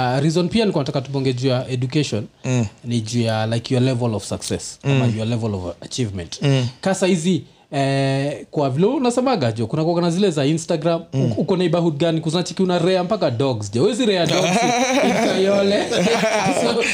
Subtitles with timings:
[0.00, 2.66] uh, reason pia nilikuwa nataka tubonge juu ya education mm.
[2.84, 4.90] ni juu ya like your level of success mm.
[4.90, 6.68] ama your level of achievement mm.
[6.80, 11.32] kasa hizi Eh, kwa vile unasemaga jo kuna kuagana zile za instagram mm.
[11.36, 14.56] uko neighborhood gani kuznachiki una rea mpaka dogs jo wezi rea dogs
[15.10, 15.84] ikayole
[16.60, 16.84] so,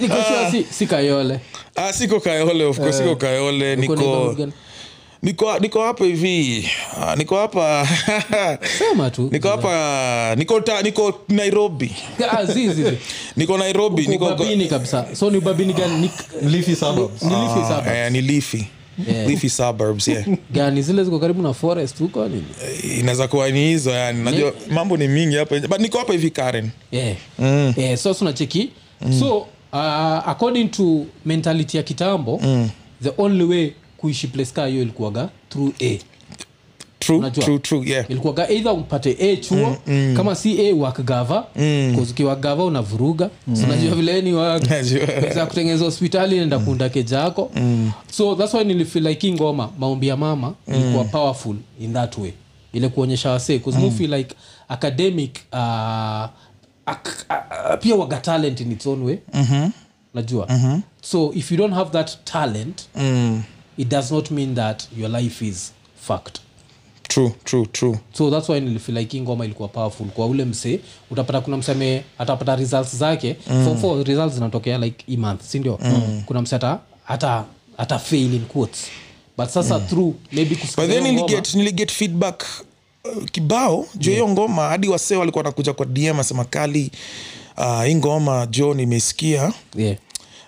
[0.00, 1.40] nikoshua si, si kayole
[1.76, 4.48] ah, siko kayole of course siko kayole niko, niko?
[5.22, 6.68] Niko niko hapa hivi.
[7.02, 7.88] Ah, niko hapa.
[8.78, 9.28] Sema tu.
[9.32, 11.92] Niko hapa niko ta, niko nairobi.
[12.30, 12.68] Azizi.
[12.68, 12.96] zi, zi, zi.
[13.36, 15.06] niko nairobi Uko niko ubabini kabisa.
[15.16, 16.10] So ni babini gani?
[16.42, 17.22] Ni, leafy suburbs.
[17.22, 17.88] Ni leafy Ah, suburbs.
[17.96, 18.64] eh, ni leafy.
[19.26, 20.24] Leafy suburbs yeah.
[20.54, 22.44] Gani zile ziko karibu na forest huko nini?
[23.00, 24.22] Inaweza kuwa ni hizo yani.
[24.24, 25.60] Najua mambo ni mingi hapa.
[25.60, 26.70] But niko hapa hivi karen.
[26.92, 27.16] Yeah.
[27.38, 27.74] mm.
[27.76, 29.20] yeah, so sunacheki mm.
[29.20, 32.70] so uh, according to mentality ya kitambo mm.
[33.02, 35.98] the only way kuishi place kaa hiyo ilikuwaga through a
[36.98, 40.14] true true true yeah ilikuwaga eidha umpate a chuo mm, mm.
[40.16, 41.98] kama si a wakgava mm.
[41.98, 43.56] ukiwa gava unavuruga mm.
[43.56, 44.32] sinajua vileni
[45.34, 47.92] za kutengeneza hospitali nenda kuunda keja yako mm.
[48.12, 50.74] so thats why nilifeel like ngoma maombi ya mama mm.
[50.74, 52.32] ilikuwa powerful in that way
[52.72, 53.90] ile kuonyesha wasee mm.
[53.90, 54.34] feel like
[54.68, 55.58] academic uh,
[56.86, 59.70] ak, uh, pia waga talent in its own way mm-hmm.
[60.14, 60.82] najua mm-hmm.
[61.02, 63.42] so if you don't have that talent mm.
[63.78, 65.72] It does not mean that your life is
[66.08, 66.38] fact
[67.08, 71.40] true true true so thats why nilifeel like ngoma ilikuwa powerful kwa ule msee utapata
[71.40, 73.64] kuna mseme atapata results zake mm.
[73.64, 76.22] for, four results zinatokea like e month sindio mm.
[76.26, 77.44] kuna mse ata hata
[77.76, 78.84] hata fail in quotes
[79.38, 79.86] but sasa mm.
[79.86, 82.44] through maybe ngoma- niliget, niliget feedback
[83.04, 86.90] uh, kibao juu hiyo ngoma hadi wasee walikuwa nakuja kwa dm asema kali
[87.56, 89.96] uh, hii ngoma jo nimesikia yeah.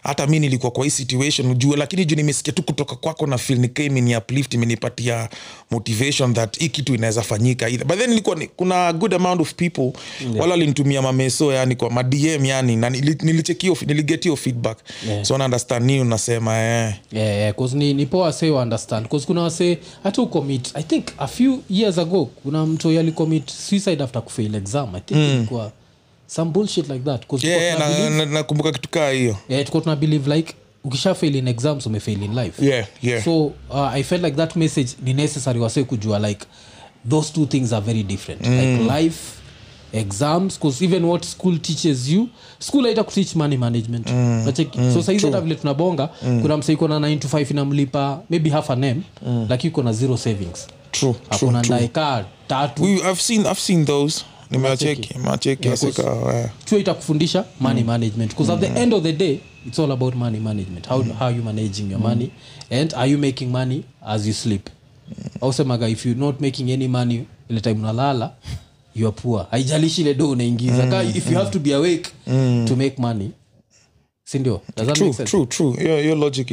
[0.08, 3.58] Hata mi nilikuwa kwa hii situation ujue lakini juu nimesikia tu kutoka kwako na fil
[3.58, 5.28] nikaa imeni uplift imenipatia
[5.70, 7.86] motivation that hii kitu inaweza fanyika either.
[7.86, 9.82] but then ilikuwa ni, kuna good amount of people
[10.20, 10.36] yeah.
[10.36, 15.24] wala walinitumia mameso yani kwa madm yani na nilichekio niligetio feedback Yeah.
[15.24, 16.94] so na understand nini unasema eh.
[17.12, 21.04] Yeah, yeah, ni, ni poa wasee wa understand bcause kuna wasee hata ucommit i think
[21.18, 25.72] a few years ago kuna mtu alicommit suicide after kufail exam i think ilikuwa
[26.30, 29.96] some bullshit like that yeah, tulikuwa na- na- nakumbuka kitu kaa hiyo yeah, tulikuwa tuna
[29.96, 33.24] believe like ukisha fail in exams umefail in life yeah, yeah.
[33.24, 36.46] so uh, i felt like that message ni necessary wase kujua like
[37.10, 38.60] those two things are very different mm.
[38.60, 39.18] like life
[39.92, 42.28] exams because even what school teaches you
[42.58, 44.42] school haita kuteach money management mm.
[44.46, 44.78] Nacheki?
[44.94, 46.42] so saizi hata vile tunabonga mm.
[46.42, 49.46] kuna msaiko na 9 to 5 inamlipa maybe half a name mm.
[49.48, 54.24] lakini iko na zero savings true, akona ndaekaa tatu We, I've seen, I've seen those
[54.50, 56.02] nimewacheki macheki asika
[56.34, 56.48] eh.
[56.64, 58.30] chuo itakufundisha money management.
[58.30, 60.86] Because at the end of the day it's all about money management.
[60.86, 62.30] How, how are you managing your money?
[62.70, 64.70] And are you making money as you sleep?
[65.40, 68.32] Ausemaga if you're not making any money ile time unalala
[68.94, 69.46] you are poor.
[69.50, 70.86] Haijalishi ile do unaingiza.
[70.90, 72.10] Ka if you have to be awake
[72.66, 73.30] to make money
[74.30, 74.60] sindio
[76.04, 76.50] your logic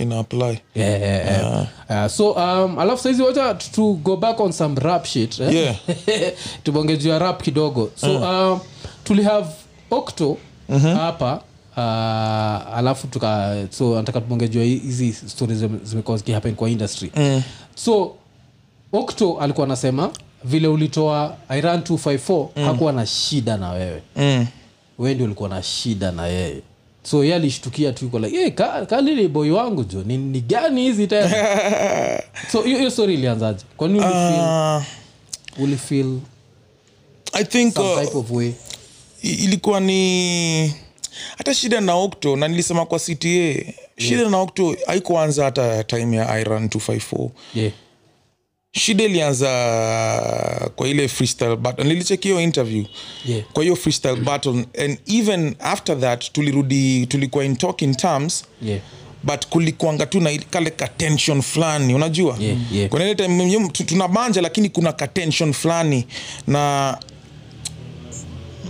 [0.00, 0.60] ina apply.
[0.74, 2.04] Yeah, yeah, yeah.
[2.04, 5.54] Uh, so um, alafu saizi wacha to go back on some rap shit eh?
[5.54, 5.76] Yeah.
[6.62, 7.90] tubonge rap kidogo.
[7.96, 8.60] So um,
[9.04, 9.48] tuli have
[9.90, 10.36] okto
[10.82, 11.42] hapa
[11.76, 15.54] uh, alafu tuka so nataka tubonge juu ya hi- hizi stori
[15.84, 17.12] zimekuwa zikihappen kwa industry.
[17.74, 18.14] So
[18.92, 20.10] okto alikuwa anasema
[20.44, 24.02] vile ulitoa iran 254 hakuwa na shida na wewe.
[24.16, 24.46] Mm.
[24.98, 26.62] we ndio ulikuwa na shida na yeye
[27.10, 28.50] so ye alishtukia tu like hey,
[28.86, 31.30] kalili boy wangu jo ni, ni gani hizi tena?
[32.52, 33.64] So hiyo story ilianzaje?
[33.76, 34.40] Kwani ulifeel,
[34.76, 34.82] uh,
[35.64, 36.18] ulifeel
[37.32, 38.52] i think some uh, type of way?
[39.22, 40.74] ilikuwa ni
[41.38, 43.54] hata shida na okto na nilisema kwa cta
[43.98, 47.72] shida na okto haikuanza hata time ya iran 254 yeah.
[48.72, 52.84] Shida ilianza kwa ile freestyle battle nilicheki hiyo interview
[53.26, 53.42] Yeah.
[53.52, 58.80] kwa hiyo freestyle battle and even after that tulirudi tulikuwa in talking terms Yeah.
[59.22, 62.88] but kulikuanga tu na kale katension fulani unajua Yeah, yeah.
[62.90, 66.06] kuna ile time tunabanja lakini kuna katension fulani
[66.46, 66.98] na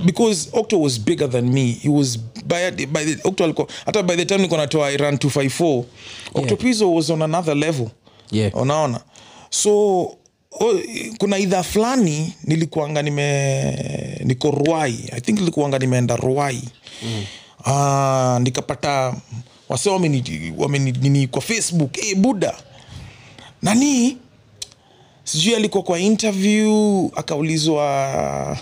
[0.05, 4.17] because octo was bigger than me he was by, by the, octo alikuwa hata by
[4.17, 5.85] the time niko natoa iran 254
[6.35, 7.89] octopizo was on another level
[8.33, 8.55] Yeah.
[8.57, 9.01] unaona
[9.51, 9.71] so
[10.61, 10.75] o,
[11.19, 15.09] kuna idha fulani nilikuanga nime niko ruai.
[15.13, 16.63] I think nilikuanga nimeenda ruai.
[17.03, 17.25] Mm.
[17.67, 19.15] uh, nikapata
[19.69, 22.55] wase wameni, wameni kwa facebook hey, buda
[23.63, 24.17] nani?
[25.25, 28.59] Sijui alikuwa kwa interview akaulizwa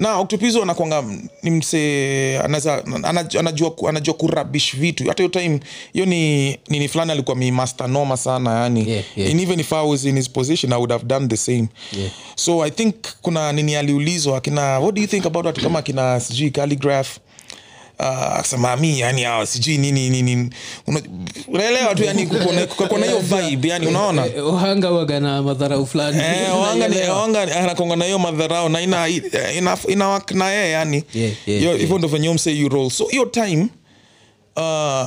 [0.00, 1.04] na octopizo anakwanga
[1.42, 3.40] ni msee anaweza- anajua
[3.88, 5.60] anajua kurabish vitu hata hiyo time
[5.92, 9.30] hiyo ni nini fulani alikuwa mimaster noma sana yani Yeah, yeah.
[9.30, 11.68] and even if i was in his position i would have done the same
[11.98, 12.10] Yeah.
[12.36, 16.20] so i think kuna nini aliulizwa akina what do you think about watu kama akina
[16.20, 17.08] sijui calligraph
[18.00, 20.50] Uh, akasema mi yani hawa sijui nini nini.
[21.48, 24.26] Unaelewa tu yani kuko na- kuko na hiyo vibe yani unaona?
[24.26, 26.18] Eh, uhanga waga na madharau fulani.
[26.18, 31.04] Eh, wanga anakonga na hiyo madharau na ina, ina, ina na yeye yani.
[31.46, 32.90] Hivyo ndio venye umse you roll.
[32.90, 33.68] So hiyo time
[34.56, 35.06] uh,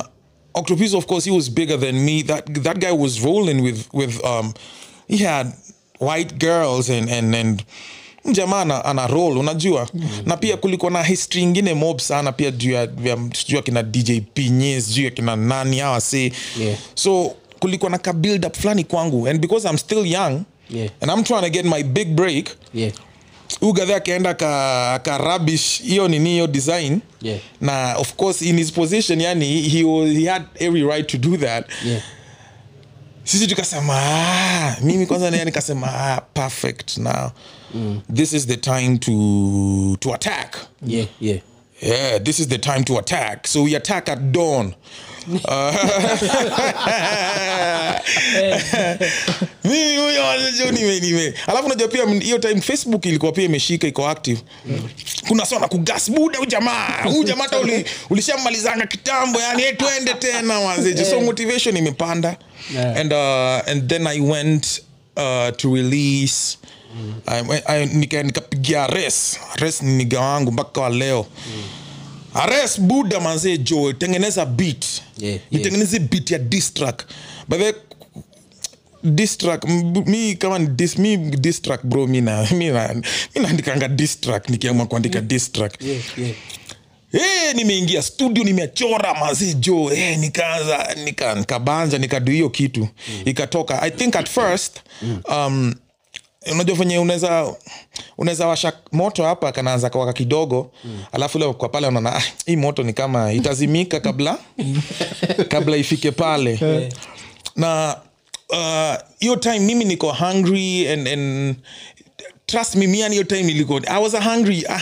[0.54, 2.22] octopus of course he was bigger than me.
[2.22, 4.54] That, that guy was rolling with, with um,
[5.08, 5.52] he had
[5.98, 7.64] white girls and, and, and
[8.32, 9.06] jamaa ana, ana
[9.38, 10.08] unajua mm.
[10.26, 14.38] na pia kulikuwa na history ingine mob sana pia juu ya ya- sijui akina djp
[14.38, 16.78] nye sijuu akina nani hawa se Yeah.
[16.94, 20.90] so kulikuwa na kabuild up fulani kwangu and because i'm still young Yeah.
[21.00, 22.92] and i'm trying to get my big break Yeah.
[23.60, 27.40] ugadhe akaenda ka, ka rubbish hiyo nini hiyo design Yeah.
[27.60, 31.36] na of course in his position yani he, was, he had every right to do
[31.36, 32.02] that Yeah.
[33.24, 37.30] sisi tukasema ah, mimi kwanza nikasema ah, perfect now
[37.74, 38.00] mm.
[38.14, 40.56] this is the time to, to attack
[40.86, 41.06] Yeah.
[41.20, 41.38] Yeah.
[41.80, 44.74] yeah this is the time to attack so we attack at dawn
[49.64, 54.40] mimi huyo nime nime alafu unajua pia hiyo time facebook ilikuwa pia imeshika iko active
[55.28, 60.14] kuna sana kugas buda huyu jamaa huyu jamaa hata uli, ulishamalizanga kitambo yani hey, twende
[60.14, 62.36] tena wazejo so motivation imepanda
[62.74, 62.96] Yeah.
[62.96, 64.82] and uh, and then i went
[65.16, 66.58] uh, to release
[67.26, 71.26] I, I, nika- nikapigia res res ni niga wangu mpaka wa leo
[72.34, 74.84] ares buda manzee jo tengeneza beat
[75.18, 75.40] Yeah, yeah.
[75.50, 77.04] nitengeneze beat ya distrack
[77.48, 77.74] by the
[79.02, 79.64] distrack
[80.06, 82.94] mi kama ni dis, mi distrack bro mi na mi na
[83.34, 86.02] mi naandikanga distrack nikiamua kuandika distrack Yeah.
[86.18, 86.34] Yeah.
[87.12, 93.22] hey, nimeingia studio nimechora mazee jo hey, nikaanza nika, nikabanja nikadu hiyo kitu mm.
[93.24, 94.76] ikatoka i think at first
[95.30, 95.74] um,
[96.52, 97.54] unajua venye unaweza
[98.18, 101.04] unaweza washa moto hapa kanaanza kawaka kidogo mm.
[101.12, 104.38] alafu ile kwa pale unaona ah, hii moto ni kama itazimika kabla
[105.48, 106.58] kabla ifike pale
[107.56, 107.96] na
[108.50, 111.56] uh, hiyo time mimi niko hungry and, and
[112.46, 114.78] trust me me and your time ilikuwa i was a hungry I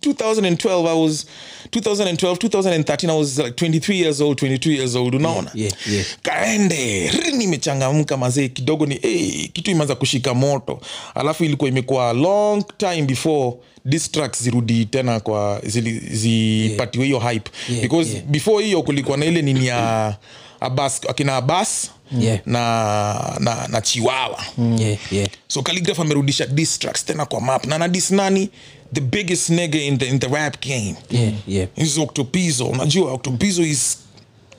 [0.00, 1.26] 2012 i was
[1.70, 6.04] 2012 2013 i was like 23 years old 22 years old unaona yeah, yeah.
[6.22, 10.80] kaende nimechangamka mazee kidogo ni hey, kitu imeanza kushika moto
[11.14, 13.52] alafu ilikuwa imekuwa long time before
[13.84, 18.24] distracts zirudi tena kwa zipatiwe zipatiwe hiyo hype Yeah, because yeah.
[18.26, 20.16] before hiyo kulikuwa na ile nini ya
[20.60, 22.38] abas akina abas Yeah.
[22.46, 24.44] na, na, na chiwawa
[24.78, 24.98] Yeah.
[25.12, 25.28] Yeah.
[25.52, 27.66] So calligraph amerudisha distracts tena kwa map.
[27.66, 28.50] Na nadis nani?
[28.92, 30.96] The biggest nigga in the, in the rap game.
[31.10, 31.32] Yeah.
[31.46, 31.66] Yeah.
[31.76, 32.66] is octopizo.
[32.66, 33.98] Unajua octopizo is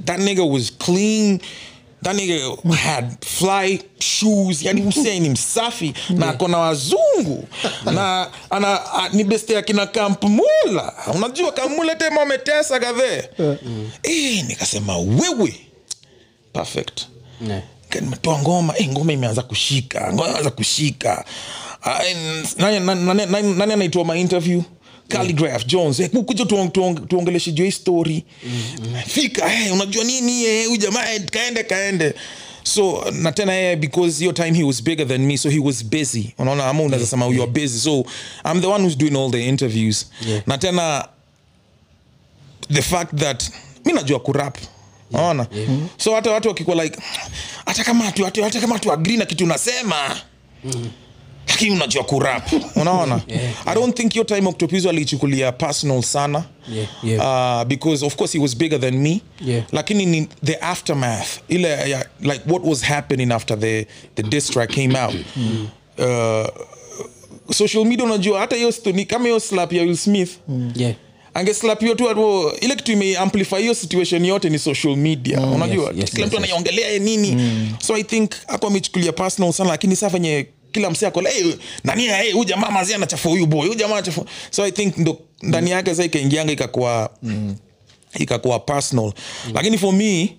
[0.05, 1.39] that nigga was clean.
[2.03, 4.61] That nigga had fly shoes.
[4.63, 5.93] Yani msee ni msafi.
[6.09, 7.47] Na akona wazungu.
[7.85, 10.93] Na ana a, ni beste akina kampmula.
[11.15, 13.23] Unajua kampmula tema ametesa kadhee
[14.03, 15.55] eh, nikasema wewe.
[16.53, 17.01] Perfect.
[17.47, 17.61] Yeah.
[18.01, 21.25] Nimetoa ngoma eh, ngoma imeanza kushika ngoma imeanza kushika.
[21.85, 21.99] Ah,
[22.57, 24.61] nani- nani anaitwa ma interview?
[25.07, 25.99] Calligraph jones.
[25.99, 28.23] Eh, kuja tuong- tuong- tuongeleshe juu ya hii story.
[29.07, 32.13] Fika eh, unajua nini eh, huyu jamaa eh, kaende kaende.
[32.63, 35.85] So na tena yeye because your time he was bigger than me so he was
[35.85, 36.33] busy.
[36.37, 37.79] Unaona ama unaweza sema you are busy.
[37.79, 38.05] So
[38.51, 40.05] i'm the one who's doing all the interviews.
[40.27, 40.41] Yeah.
[40.47, 41.07] na tena
[42.73, 43.43] the fact that
[43.85, 44.57] mi najua kurap
[45.11, 45.47] naona
[45.97, 46.99] so hata watu wakikuwa like
[47.65, 50.15] hata kama hata, kama tu agree na kitu unasema
[51.53, 52.49] lakini unajua kurap.
[52.75, 53.21] Unaona?
[53.65, 56.43] I don't think your time octopizo alichukulia personal sana.
[56.73, 57.61] Yeah, yeah.
[57.61, 59.21] Uh, because of course he was bigger than me.
[59.41, 59.63] Yeah.
[59.71, 61.39] lakini ni the aftermath.
[61.47, 65.15] Ile ya, like what was happening after the, the diss came out.
[65.97, 66.47] Uh,
[67.53, 68.73] social media unajua hata hiyo
[69.07, 70.29] kama hiyo slap ya will smith.
[70.75, 70.95] Yeah.
[71.33, 75.97] Angeslapiwa tu hapo ile kitu imeamplify hiyo situation yote ni social media mm, unajua yes,
[75.99, 76.43] yes, kila mtu yes.
[76.45, 77.01] anaiongelea yes.
[77.01, 77.73] nini mm.
[77.81, 82.03] so i think ako amechukulia personal sana lakini saa venye kila msee akola hey, nani
[82.03, 85.71] hey, huyu jamaa mazi anachafua huyu boy huyu jamaa anachafua so i think ndo ndani
[85.71, 87.55] yake sa ikaingianga ikakuwa mm,
[88.19, 89.51] ikakuwa personal mm.
[89.53, 90.35] lakini for me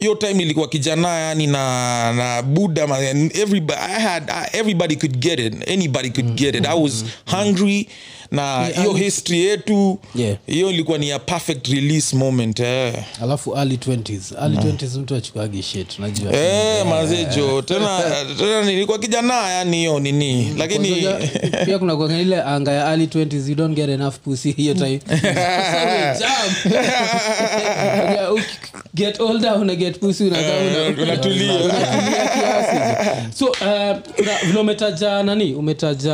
[0.00, 5.18] hiyo time nilikuwa kijana yani na na buda man, everybody, I had, I, everybody could
[5.18, 7.88] get it anybody could get it i was hungry
[8.36, 10.36] na hiyo yeah, history yetu Yeah.
[10.46, 12.94] hiyo ilikuwa ni a perfect release moment eh.
[13.22, 16.32] alafu early 20s early 20s mtu achukuagi shit unajua.
[16.32, 18.00] Eh, mazejo tena
[18.38, 21.18] tena nilikuwa kijana yani hiyo nini lakini Kwanza,
[21.66, 25.00] pia kuna ile anga ya early 20s you don't get enough pussy hiyo time.
[26.66, 28.34] Yeah,
[28.94, 30.38] get older una get pussy una-
[31.02, 31.52] unatulia.
[31.54, 33.96] unatulia so uh,
[34.46, 35.54] vile umetaja nani?
[35.54, 36.12] Umetaja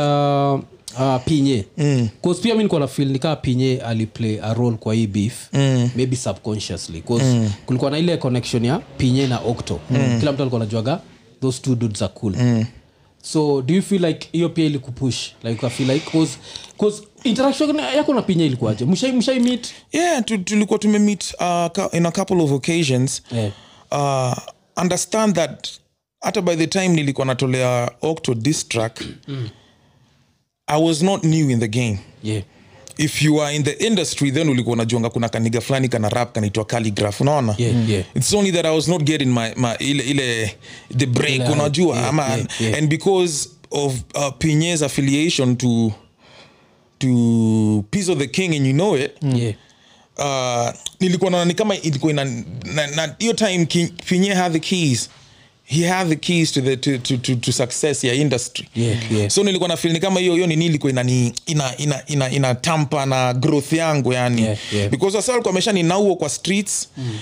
[0.99, 1.65] Uh, pinye.
[1.77, 2.09] Mm.
[2.41, 5.33] pia mi nikuwa na feel nikaa pinye aliplay a role kwa hii beef.
[5.53, 5.89] Mm.
[5.95, 7.01] maybe subconsciously.
[7.09, 7.51] Mm.
[7.65, 9.79] kulikuwa na ile connection ya pinye na octo.
[9.91, 10.19] Mm.
[10.19, 10.99] kila mtu alikuwa najuaga
[11.41, 12.35] those two dudes are cool.
[12.35, 12.65] Mm
[13.25, 15.27] so do you feel like hiyo pia ilikupush?
[15.43, 16.37] Like feel like cause,
[16.77, 18.85] cause interaction yako na pinya ilikuwaje?
[18.85, 19.67] Mshai mshai meet?
[19.91, 23.23] Yeah tu- tulikuwa tumemeet uh, in a couple of occasions.
[23.31, 23.51] Yeah.
[23.91, 24.37] uh,
[24.81, 25.67] understand that
[26.21, 29.01] hata by the time nilikuwa natolea octo this track
[30.67, 31.99] i was not new in the game.
[32.21, 32.41] Yeah.
[32.97, 36.65] If you are in the industry then ulikuwa unajuanga kuna kaniga fulani kana rap kanaitwa
[36.65, 37.55] calligraph unaona?
[37.57, 38.03] Yeah, yeah.
[38.15, 40.55] it's only that i was not getting my, my ile, ile
[40.97, 41.95] the break unajua?
[41.95, 42.77] yeah, ama yeah, yeah.
[42.77, 45.91] and because of uh, pinye's affiliation to
[46.99, 49.53] to piece of the king and you know it yeah.
[50.17, 52.43] uh, nilikuwa naona ni kama ilikuwa na-
[52.95, 53.65] na hiyo time
[54.05, 55.09] pinye had the keys
[55.65, 59.29] he have the keys to the to, to, to, to success ya industry Yeah, yeah.
[59.29, 62.55] so nilikuwa na feel ni kama hiyo hiyo nini ilikuwa inani ina ina ina, ina
[62.55, 64.89] tampa na growth yangu yani Yeah, yeah.
[64.89, 67.19] because wasa alikuwa amesha ninauo kwa streets mm.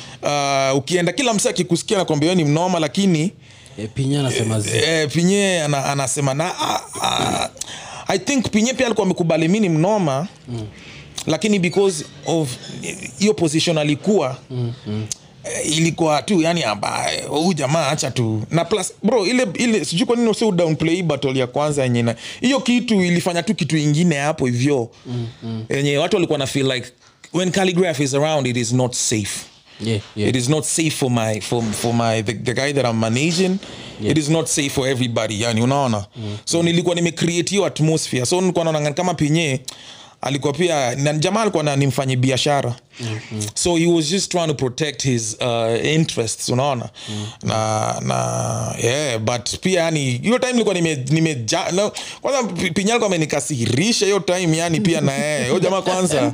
[0.71, 3.31] uh, ukienda kila msa akikusikia nakwambia hiyo ni mnoma lakini
[3.77, 7.50] e, pinye anasema zi e, pinye ana, anasema na a, a,
[8.07, 10.67] i think pinye pia alikuwa amekubali mi ni mnoma mm.
[11.27, 12.50] lakini because of
[13.19, 15.05] hiyo position alikuwa mm, mm.
[15.43, 18.43] Eh, ilikuwa tu yani ambaye huu jamaa acha tu.
[18.51, 22.60] Na plus bro ile ile sijui kwa nini usi downplay battle ya kwanza yenye hiyo
[22.60, 24.89] kitu ilifanya tu kitu ingine hapo hivyo.
[25.05, 25.98] Mm, mm.
[26.00, 26.88] watu walikuwa na feel like
[27.33, 29.45] when calligraph is around it is not safe.
[29.83, 30.29] Yeah yeah.
[30.29, 33.60] It is not safe for my for, for my the, the guy that I'm managing.
[34.03, 36.05] It is not safe for everybody yani unaona?
[36.45, 38.25] So nilikuwa nimecreate hiyo atmosphere.
[38.25, 39.62] So nilikuwa naona kama pinye
[40.21, 42.75] alikuwa pia na jamaa alikuwa na nimfanye biashara
[43.53, 46.89] so he was just trying to protect his uh, interests unaona?
[47.43, 52.71] Na na yeah but pia yani hiyo time ilikuwa nime, nime ja, no, kwanza Pi-
[52.71, 55.43] pinya amenikasirisha hiyo time yani pia na yeye.
[55.45, 56.31] Hiyo jamaa kwanza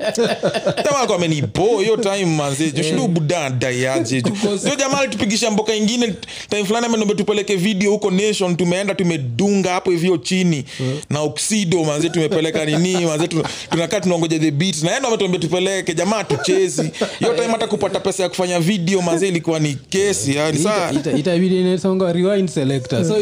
[0.86, 4.24] jamaa kwa amenibo hiyo time manzi joshindu budada yaje
[4.64, 6.14] hiyo jamaa alitupigisha mboka ingine
[6.50, 10.66] time fulani amenombe tupeleke video huko nation tumeenda tumedunga hapo hivyo chini.
[11.10, 13.28] Na oxido manzi tumepeleka nini manzi
[13.70, 14.82] tunakaa tunangoja the beat.
[14.84, 16.24] Na yeye ndo ametuambia tupeleke jamaa
[16.54, 20.92] tuchezi hiyo time hata kupata pesa ya kufanya video mazee ilikuwa ni kesi yani saa
[20.92, 23.16] Ita- ita- itabidi inasonga rewind selector so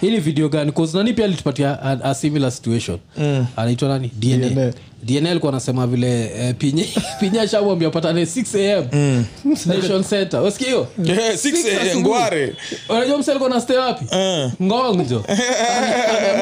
[0.00, 2.98] hii- video gani cause nani pia alitupatia a, a similar situation
[3.56, 4.72] anaitwa nani dna DNA.
[5.02, 6.88] dna alikuwa anasema vile eh, pinye
[7.20, 9.24] pinye ashamwambia patane 6 am
[9.56, 12.00] station center wasikia hiyo Yeah, 6am.
[12.00, 12.54] Ngware.
[12.88, 14.04] unajua msa alikuwa na stay wapi
[14.62, 15.24] ngongjo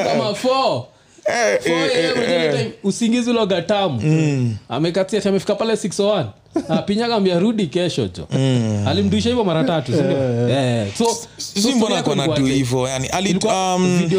[0.05, 0.83] kama 4
[2.83, 4.01] usingizi uloga tamu.
[4.69, 6.25] Amekatia amefika pale 601
[6.69, 8.27] apinyagambia rudi kesho jo.
[8.87, 9.91] Alimduisha hivyo mara tatu?
[10.49, 12.87] Eh, so- so si story mbona yako kona tu hivyo?
[12.87, 14.09] Yani ali, um,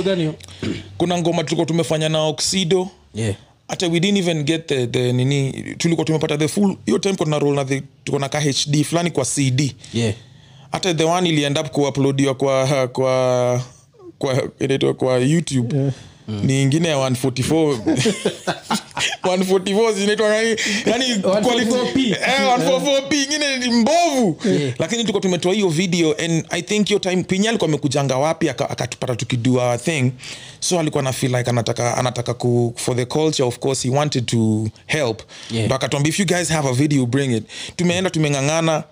[0.98, 2.88] kuna ngoma tulikuwa tumefanya na oxido.
[3.14, 3.34] Yeah.
[3.68, 7.38] hata we didn't even get the, the nini tulikuwa tumepata the full hiyo time kuna
[7.38, 10.14] roll na tuko na ka hd fulani kwa cd Yeah.
[10.72, 13.62] hata the one iliend up kuuploadiwa kwa kwa
[14.18, 15.76] kwa inaitwa kwa youtube.
[15.76, 15.92] Yeah.
[16.28, 17.78] Ni ingine ya 144
[19.22, 20.56] 144 zinaitwa nani?
[20.86, 22.10] Yani 144p.
[22.10, 24.36] eh 144p ingine ni mbovu.
[24.44, 24.74] Yeah.
[24.78, 29.16] lakini tuko tumetoa hiyo video and i think hiyo time pinya alikuwa amekujanga wapi akatupata
[29.16, 30.12] tukidua our thing.
[30.60, 34.26] So alikuwa na feel like anataka anataka ku, for the culture of course he wanted
[34.26, 35.22] to help.
[35.50, 35.66] Yeah.
[35.66, 37.44] ndo akatuambia if you guys have a video bring it.
[37.76, 38.84] Tumeenda tumeng'ang'ana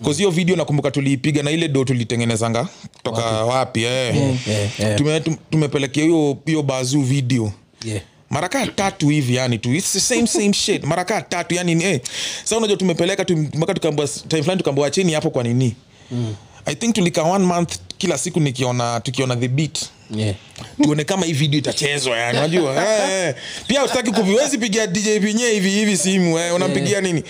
[0.00, 2.68] bcause hiyo video nakumbuka tuliipiga na ile do tulitengenezanga
[3.02, 4.16] toka wapi eh.
[4.48, 4.96] yeah, yeah.
[4.98, 7.52] Tume, tum- tumepelekea hiyo hiyo bazu video
[7.84, 8.02] Yeah.
[8.30, 11.84] mara kaa tatu hivi yani tu its the same same shit mara kaa tatu yani
[11.84, 12.00] eh.
[12.44, 15.74] sa unajua tumepeleka tu- mpaka tukaambua time fulani tukaambua cheni hapo kwa nini
[16.10, 16.34] mm.
[16.66, 19.78] i think tulika one month kila siku nikiona tukiona the beat
[20.16, 20.34] Yeah.
[20.82, 23.34] tuone kama hii video itachezwa yani unajua eh, eh.
[23.66, 27.22] pia utaki kuviwezi pigia dj pinye hivi hivi simu eh, unampigia nini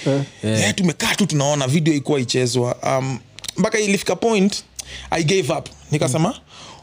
[0.45, 3.19] eh, tumekaa tu tunaona video ikuwa ichezwa um,
[3.57, 4.65] mpaka ilifika point
[5.11, 6.35] i gave up nikasema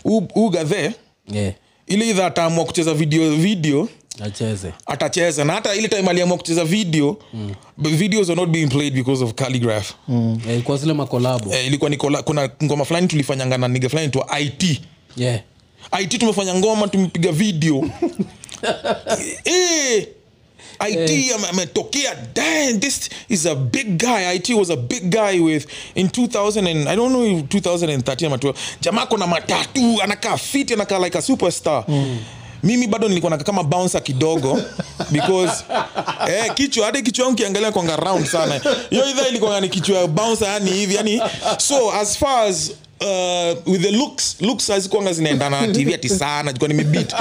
[0.05, 0.27] mm.
[0.35, 0.91] ugathe
[1.33, 1.53] Yeah.
[1.87, 3.89] ili idha ataamua kucheza video video
[4.23, 7.53] acheze atacheza na hata ile time aliamua kucheza video mm.
[7.77, 10.41] videos are not being played because of calligraph mm.
[10.47, 14.09] Eh, ilikuwa zile makolabo eh, ilikuwa ni kola- kuna ngoma fulani tulifanyanga na niga fulani
[14.09, 14.81] twa it
[15.17, 15.39] yeah.
[15.99, 17.83] It tumefanya ngoma tumepiga video.
[19.45, 20.07] E,
[20.89, 24.33] it ame- ametokea dang this is a big guy.
[24.33, 28.37] It was a big guy with in 2000 and i don't know if 2013 ama
[28.37, 31.83] 12 jamaa kona matatu anakaa fit anakaa like a superstar.
[32.63, 34.61] Mimi bado nilikuwa naka kama bounce kidogo
[35.11, 35.63] because
[36.27, 38.61] eh, kichwa hadi kichwa yangu kiangalia kwanga round sana.
[38.89, 41.21] Hiyo idha ilikuwa ni kichwa ya bouncer yani hivi yani
[41.57, 46.53] so as far as uh, with the looks looks hazikwanga zinaendana na tv ati sana
[46.53, 47.13] jikuwa nimebit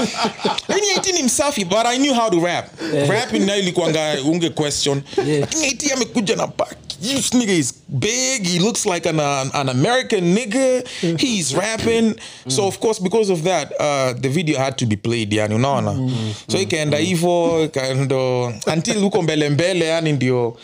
[0.69, 2.69] lakini it ni msafi but i knew how to rap.
[3.09, 5.03] Rap nayo ilikuanga unge question.
[5.27, 5.41] Yeah.
[5.41, 6.77] lakini it amekuja na back.
[7.03, 10.83] This nigga is big he looks like an, uh, an american nigga.
[11.19, 12.15] He's rapping.
[12.49, 16.11] So of course because of that uh, the video had to be played yani unaona?
[16.53, 20.57] So ikaenda hivo ikaendo until huko mbele mbele yani ndio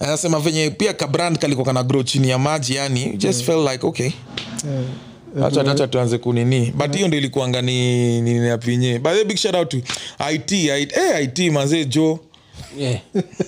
[0.00, 4.10] anasema venye pia kabrand kalikuwa kana grow chini ya maji yani just felt like okay.
[4.64, 5.70] Yeah.
[5.70, 6.72] Acha tuanze kunini.
[6.76, 9.76] But hiyo ndo ilikuanga ni ninapinye by big shout out to
[10.32, 12.18] IT IT hey, IT mazee jo
[12.78, 13.00] yeah.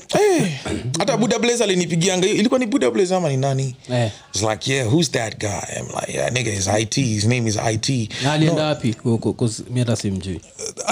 [0.09, 0.41] hey,
[0.99, 3.77] hata Buda Blaze alinipigianga ilikuwa ni Buda Blaze ama ni nani?
[3.89, 4.11] Yeah.
[4.35, 5.79] It's like yeah who's that guy?
[5.79, 8.97] I'm like yeah nigga is IT his name is IT alienda wapi?
[9.71, 10.41] Mi hata simjui.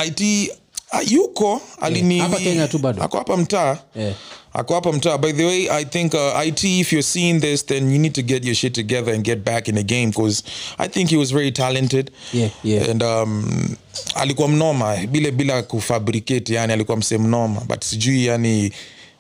[0.07, 0.52] IT
[0.90, 3.02] ah, yuko alini Hapa Kenya tu bado?
[3.02, 3.79] ako hapa mtaa.
[3.97, 4.14] Eh.
[4.52, 7.92] Ako hapa mtaa by the way i think uh, it if you're seeing this then
[7.92, 10.42] you need to get your shit together and get back in the game because
[10.78, 12.90] i think he was very talented Yeah, yeah.
[12.90, 13.69] and um,
[14.14, 18.73] alikuwa mnoma bila bila kufabricate yani alikuwa mse mnoma but sijui yani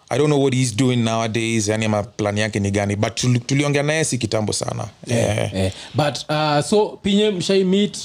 [0.08, 3.14] i don't know what he's doing nowadays yani ama plan yake ni gani but
[3.46, 5.54] tuliongea naye si kitambo sana yeah.
[5.54, 5.72] eh.
[5.94, 7.98] but uh, so pinye mshai meet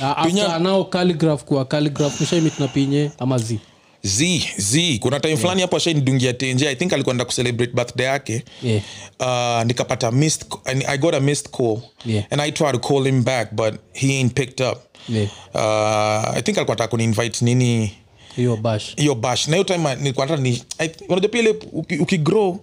[0.00, 3.58] uh, after nao calligraph kwa calligraph mshai meet na pinye ama z
[4.02, 4.98] z z.
[4.98, 8.44] Kuna time fulani hapo ashainidungia tenje i think alikuwa kucelebrate birthday yake.
[8.62, 8.82] Yeah.
[9.20, 10.46] uh, nikapata missed
[10.88, 11.78] i got a missed call.
[12.06, 12.24] Yeah.
[12.30, 14.78] and i tried to call him back but he ain't picked up.
[15.08, 15.28] Yeah.
[15.54, 17.92] uh, i think alikuwa taka kuniinvite nini?
[18.36, 18.96] Hiyo bash.
[18.96, 19.48] Hiyo bash.
[19.48, 20.62] Na hiyo time nilikuwa nataka ni
[21.08, 22.56] unajua pia ile uki- ukigrow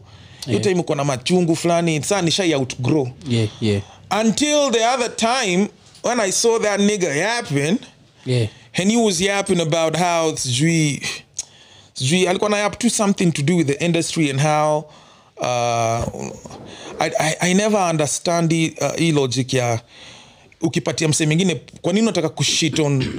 [0.45, 3.07] hiyo time uko na machungu fulani saa nishai outgrow.
[3.29, 3.81] Yeah, yeah,
[4.21, 5.67] until the other time
[6.03, 7.77] when i saw that nigger yapping
[8.25, 8.47] yeah.
[8.73, 11.01] and he was yapping about how sijui
[11.99, 14.83] sijui alikuwa na up to something to do with the industry and how
[15.37, 15.45] uh,
[16.99, 19.79] I, I, i never understand hii uh, logic ya
[20.61, 23.03] ukipatia msee mingine kwa nini unataka kushit on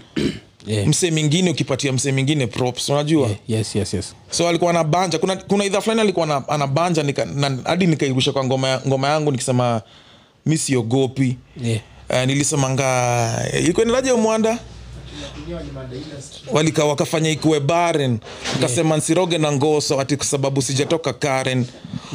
[0.66, 0.86] Yeah.
[0.86, 5.64] msee mingine ukipatia msee mingine props unajua yes yes yes so alikuwa anabanja kuna, kuna
[5.64, 9.82] idha fulani alikuwa ana- anabanja nika- hadi nikairusha kwa ngoma, ngoma yangu nikisema
[10.46, 11.80] mi siogopi yeah.
[12.10, 14.58] uh, nilisemanga ilikuwa nilaje mwanda
[16.52, 18.18] walika wakafanya ikuwe baren
[18.56, 21.66] akasema nsiroge na ngoso ati kwa sababu sijatoka karen.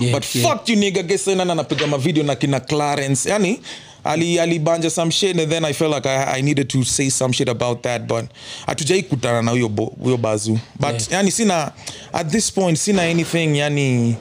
[0.02, 0.52] Yeah, but yeah.
[0.52, 3.30] fuck you nigga gesenana anapiga mavideo na kina clarence?
[3.30, 3.60] Yani
[4.04, 7.34] ali alibanja some shit and then i felt like I, i needed to say some
[7.34, 8.26] shit about that but
[8.66, 9.68] hatujai kutana na huyo
[10.04, 10.60] huyo bazu.
[10.80, 11.12] But Yeah.
[11.12, 11.72] yani sina
[12.14, 14.16] at this point sina anything yani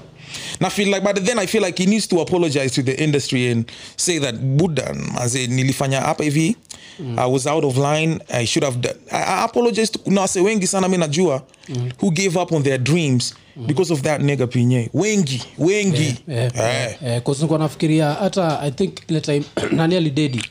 [0.61, 3.51] na feel like but then i feel like he needs to apologize to the industry
[3.53, 6.57] and say that budan as nilifanya hapa hivi
[7.16, 8.20] i was out of line.
[8.28, 11.42] I should have done i, I apologize to Nase wengi sana mi najua
[12.02, 13.35] who gave up on their dreams
[13.66, 14.90] because of that nega pinye.
[14.94, 16.14] Wengi wengi.
[16.28, 16.96] Eh, Eh.
[17.07, 19.44] eh, 'cause nafikiria hata i think ile time
[19.76, 20.42] nani alidedi?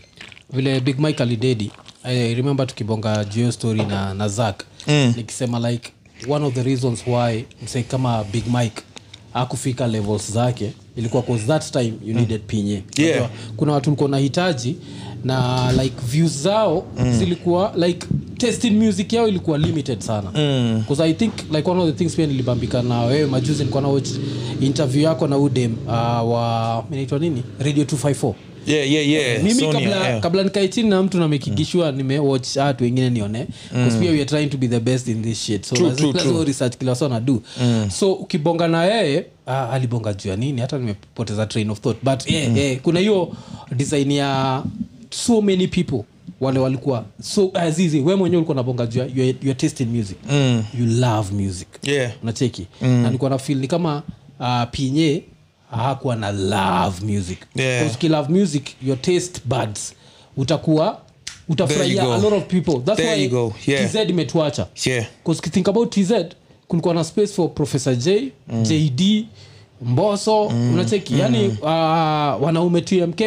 [0.53, 1.71] Vile big mike alidedi.
[2.03, 5.13] I remember tukibonga jio story na, na zak mm.
[5.17, 5.91] nikisema like
[6.29, 8.82] one of the reasons why msee kama big mike
[9.34, 12.84] akufika levels zake ilikuwa cause that time you needed pinye.
[12.97, 13.19] Yeah.
[13.19, 14.75] Kwa, kuna watu ulikuwa nahitaji
[15.23, 17.13] na like views zao mm.
[17.19, 20.32] zilikuwa like testing music yao ilikuwa limited sana.
[20.79, 23.88] Bcause i think like one of the things pia nilibambika na wewe majuzi nilikuwa na
[23.88, 24.10] watch
[24.62, 25.93] interview yako na udem uh,
[26.34, 27.43] wa inaitwa nini?
[27.60, 28.34] Radio 254
[28.67, 30.19] yeah yeah yeah mimi Sonia, kabla, yeah.
[30.21, 31.97] kabla nikae chini na mtu namekigishwa mm.
[31.97, 33.99] nimewatch watu wengine nione mm.
[33.99, 36.34] pia we trying to be the best in this shit so True, lazima- true, lazima
[36.34, 36.45] true.
[36.45, 37.89] research kila wasa nadu mm.
[37.91, 42.32] so ukibonga na yeye ah, alibonga juu ya nini hata nimepoteza train of thought but
[42.32, 42.58] yeah, mm.
[42.58, 43.32] yeah, kuna hiyo
[43.76, 44.63] design ya
[45.10, 46.04] so many people
[46.41, 50.63] wale walikuwa so azizi we mwenyewe ulikuwa nabonga juu you're tasting music mm.
[50.80, 52.12] you love music Yeah.
[52.23, 52.88] unacheki mm.
[52.89, 54.04] na nilikuwa na feel ni kama
[54.39, 55.23] uh, pinye
[55.77, 57.91] hakuwa na love music Yeah.
[57.93, 59.93] Ukilove music your taste buds
[60.38, 61.01] utakuwa
[61.49, 63.53] utafurahia a lot of people that's There why go.
[63.67, 63.91] Yeah.
[63.91, 65.05] tz imetuacha Yeah.
[65.51, 66.12] think about tz
[66.67, 68.63] kulikuwa na space for professor j mm.
[68.63, 69.25] jd
[69.81, 70.73] mboso mm.
[70.73, 71.19] unacheki mm.
[71.19, 71.67] yani uh,
[72.43, 73.21] wanaume tmk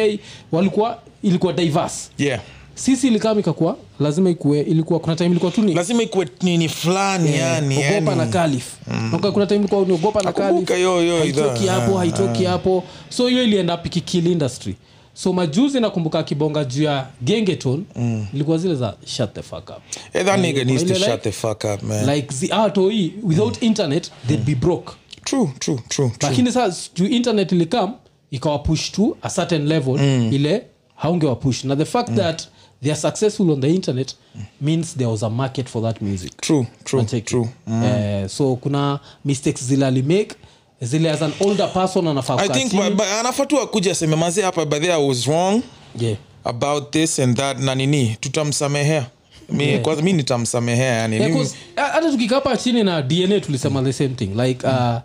[0.51, 2.41] walikuwa ilikuwa diverse yeah
[2.77, 7.35] sisi ilikam ikakuwa lazima ikue ilikuwa kuna time ilikuwa tu ni lazima ikue nini fulani
[7.35, 8.15] yani, ogopa yani.
[8.15, 9.19] na kalif mm.
[9.33, 12.83] kuna time ilikuwa ni ogopa na kalif haitoki hapo Ah, haitoki hapo.
[13.09, 14.75] So hiyo ilienda up industry.
[15.13, 18.25] So majuzi nakumbuka akibonga juu ya gengeton mm.
[18.33, 19.81] ilikuwa zile za shut the fuck up.
[20.13, 22.15] Hey, that nigga needs to shut the fuck up man.
[22.15, 24.93] like zi atoi without internet they'd be broke.
[25.23, 26.29] True true true true.
[26.29, 27.93] Lakini saa juu internet ilikam
[28.31, 30.29] ikawapush to a certain level mm.
[30.33, 30.63] ile
[30.95, 32.15] haungewapush na the fact mm.
[32.15, 32.47] that
[32.83, 34.15] they are successful on the internet
[34.61, 37.49] means there was a market for that music true true true.
[37.67, 37.83] Mm.
[38.23, 40.35] Uh, so kuna mistakes zile alimake
[40.81, 42.83] zile as an older person anafaa i kukaa think chini.
[42.83, 45.61] but- but anafaa tu akuja aseme mazee hapa by the i was wrong
[45.99, 46.17] yeah.
[46.43, 49.05] about this and that na nini tutamsamehea
[49.49, 49.81] mi, Yeah.
[49.81, 53.93] kwanza mi nitamsamehea yani Yeah, Mimi- 'cause, ha- hata tukikapa chini na dna tulisema the
[53.93, 54.95] same thing like uh,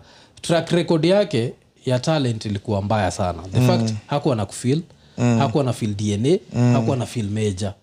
[0.41, 1.53] track record yake
[1.85, 4.45] ya talent ilikuwa mbaya sana the fact hakuwa na
[5.15, 6.37] kufil hakuwa na fil dna
[6.73, 7.73] hakuwa na fil major.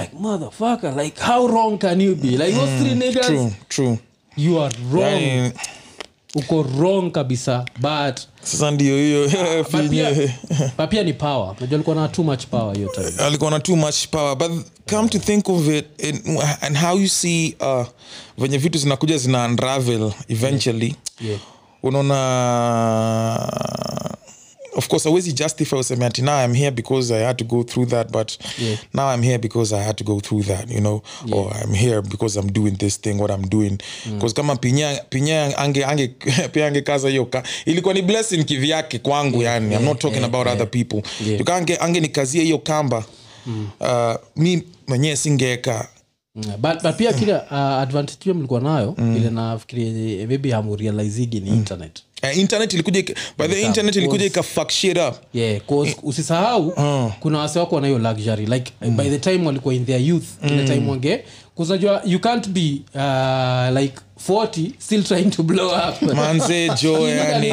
[0.00, 2.28] Like motherfucker like how wrong can you be?
[2.28, 3.98] Like those three niggas true true.
[4.36, 5.22] you are wrong.
[5.22, 5.52] Yani,
[6.34, 9.28] uko wrong kabisa but sasa ndio hiyo
[10.78, 11.54] but pia, ni power.
[11.60, 13.12] Najua alikuwa na too much power hiyo time.
[13.18, 14.50] Alikuwa na too much power but
[14.90, 17.86] come to think of it in, and how you see uh,
[18.38, 20.96] venye vitu zinakuja zina unravel eventually.
[21.20, 21.40] Yeah.
[21.82, 22.18] unaona
[24.74, 27.88] of course awezi justify useme ati now i'm here because i had to go through
[27.88, 28.78] that but Yeah.
[28.94, 32.02] now i'm here because i had to go through that you know or i'm here
[32.02, 33.78] because i'm doing this thing what i'm doing
[34.14, 36.08] because kama pinya pinya ange ange
[36.52, 37.28] pia angekaza hiyo
[37.66, 40.60] ilikuwa ni blessing kivyake kwangu yani i'm not talking yeah, about yeah.
[40.60, 41.48] other people Yeah.
[41.48, 43.04] Ange ange nikazia hiyo kamba
[43.80, 45.88] uh, mi mwenyewe singeeka
[46.36, 51.40] Mm, but, but pia kile uh, advantage hiyo mlikuwa nayo ile nafikiri eh, maybe hamurealizigi
[51.40, 52.02] ni internet.
[52.22, 53.02] Uh, internet ilikuja
[53.38, 55.14] by the internet ilikuja ika fuck shit up.
[55.34, 56.72] Yeah, 'cause usisahau
[57.20, 60.64] kuna wase wako na hiyo luxury like by the time walikuwa in their youth ile
[60.64, 63.94] time wange kuzajua you can't be uh, like
[64.28, 66.02] 40 still trying to blow up.
[66.16, 67.46] Manze jo yani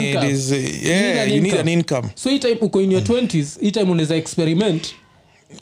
[0.83, 1.71] yeah, you need an income.
[1.73, 2.09] income.
[2.15, 4.87] So hii time uko in your 20s hii time unaweza experiment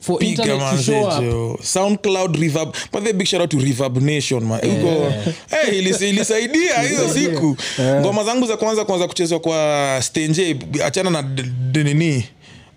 [0.01, 1.61] for piga internet to show up.
[1.63, 2.75] Soundcloud reverb.
[2.91, 4.59] But the big shout out to reverb nation man.
[4.61, 5.11] Uko-
[5.49, 7.57] hey, ilisaidia hizo siku.
[7.99, 11.21] Ngoma zangu za kwanza kwanza kuchezwa kwa stenje achana na
[11.83, 12.25] nini.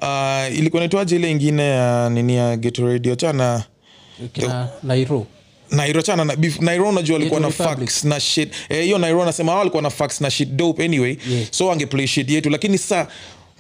[0.03, 3.13] Uh, ilikuwa naitwaje ile ingine ya nini ya geto radio?
[3.13, 3.65] Achana.
[4.33, 5.27] Kina nairo.
[5.71, 8.49] Nairo chana na bef- nairo unajua alikuwa na fax na shit.
[8.69, 10.49] Eh, hiyo nairo anasema hao alikuwa na fax na shit.
[10.49, 11.17] Dope anyway.
[11.31, 11.47] Yeah.
[11.51, 12.51] so angeplay shit yetu.
[12.51, 13.07] Lakini sasa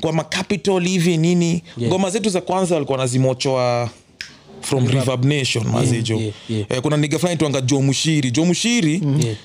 [0.00, 1.62] kwa macapital hivi nini?
[1.76, 1.90] Yeah.
[1.92, 3.90] ngoma zetu za kwanza walikuwa nazimochoa
[4.60, 6.66] from reverb nation mazejo yeah, yeah.
[6.70, 8.30] Eh, kuna niga fulani tuanga jo mushiri.
[8.30, 8.92] Jo mushiri?
[9.24, 9.36] Yeah.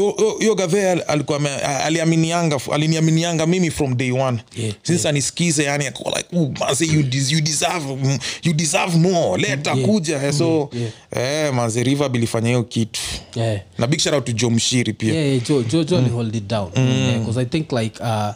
[0.00, 1.40] O- o- hiyo gave alikuwa
[1.84, 4.38] aliaminianga aliniaminianga mimi from day one.
[4.56, 8.98] Yeah, since anisikize yani akakuwa like "Ooh, manze you, des, you deserve mm, you deserve
[8.98, 9.42] more.
[9.42, 10.22] Leta kuja.
[10.22, 10.70] Eh, so
[11.16, 13.00] eh, manze river bilifanya hiyo kitu.
[13.34, 13.60] Yeah.
[13.78, 15.14] na big shout out to jo mshiri pia.
[15.14, 16.70] Yeah, yeah, jo, jo, jo hold it down
[17.18, 18.30] because i think like uh,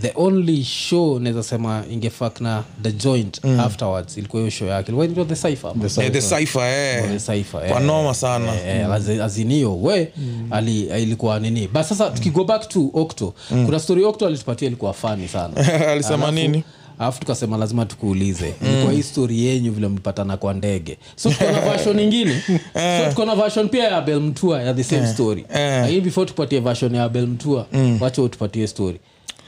[0.00, 4.16] the only show naweza sema ingefak na the joint afterwards.
[4.16, 4.86] Ilikuwa hiyo show yake.
[4.86, 5.72] Ilikuwa inaitwa the cipher
[6.04, 7.18] Eh, the cipher eh.
[7.18, 7.70] The Cypher, eh.
[7.70, 8.54] kwa noma sana.
[8.66, 9.22] Eh, mm.
[9.22, 10.12] azinio we
[10.50, 11.68] ali, ilikuwa nini?
[11.68, 13.34] But sasa tukigo back to octo.
[13.66, 15.56] Kuna story octo alitupatia ilikuwa fani sana.
[15.92, 16.64] Alisema Alafu- nini?
[16.98, 18.54] alafu tukasema lazima tukuulize.
[18.62, 18.82] Mm.
[18.84, 20.98] kwa histori yenyu vile mlipatana kwa ndege.
[21.16, 22.42] So tuko na version ingine
[23.02, 25.46] so tuko na version pia ya abel mtua ya the same story.
[25.54, 27.66] Lakini before tupatie version ya abel mtua
[28.00, 29.00] wacha utupatie story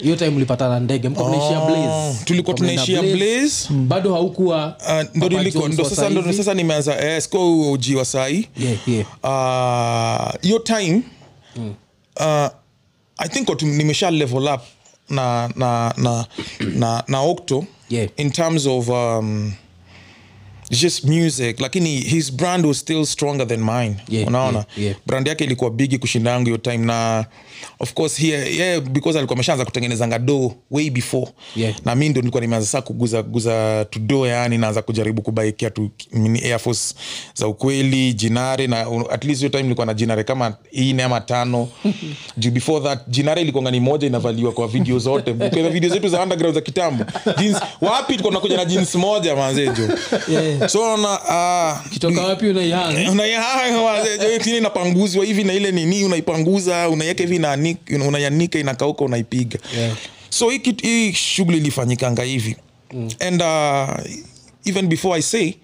[0.03, 3.69] hiyo time mlipatana ndege mko mnaishia blaze tulikuwa tunaishia Blaze.
[3.75, 8.49] bado haukuwa uh, ndo niliko- ndo sasa ndo sasa nimeanza eh, siko uji wa sai
[8.57, 9.07] yeah, yeah.
[9.25, 11.03] Ah, hiyo time
[12.17, 12.47] uh,
[13.19, 14.61] i think nimesha level up
[15.11, 16.27] na na na
[16.75, 18.09] na, na octo Yeah.
[18.17, 19.53] in terms of um,
[20.71, 21.61] just music.
[21.61, 23.97] Lakini his brand was still stronger than mine.
[24.09, 24.59] Yeah, unaona?
[24.77, 24.97] yeah, yeah.
[25.07, 27.25] brand yake ilikuwa bigi kushinda yangu hiyo time na
[27.79, 31.33] of course here yeah, because alikuwa ameshaanza kutengenezanga do way before.
[31.57, 31.75] Yeah.
[31.85, 35.91] na mi ndo nilikuwa nimeanza saa kuguza guza tudo yani naanza kujaribu kubaikia tu
[36.45, 36.95] air force
[37.35, 41.21] za ukweli jinare na uh, at least hiyo time ilikuwa na jinare kama ine ama
[41.21, 41.69] tano.
[42.37, 45.33] Juu before that jinare ilikuanga ni moja inavaliwa kwa video zote.
[45.35, 47.05] Kwa video zetu za underground za kitambo.
[47.39, 49.89] Jeans wapi tuko nakuja na jeans moja manzejo
[50.29, 50.58] Yeah.
[50.69, 57.47] so na uh, kitoka wapi unaihanga inapanguzwa hivi na ile nini unaipanguza unaiweka hivi
[58.07, 59.59] unaianika inakauka unaipiga.
[59.79, 59.97] Yeah.
[60.29, 62.57] so hii hii shughuli ilifanyikanga hivi.
[63.21, 63.89] And uh,
[64.65, 65.55] even before i say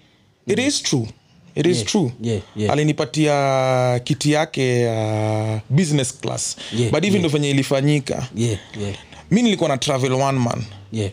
[0.47, 1.07] it is true.
[1.55, 2.11] It is Yeah, true.
[2.21, 2.73] Yeah, yeah.
[2.73, 6.55] alinipatia kiti yake uh, business class.
[6.73, 7.19] Yeah, but hivi yeah.
[7.19, 8.27] ndo venye ilifanyika.
[8.35, 8.95] Yeah, yeah,
[9.31, 10.63] mi nilikuwa na travel one man.
[10.91, 11.11] Yeah.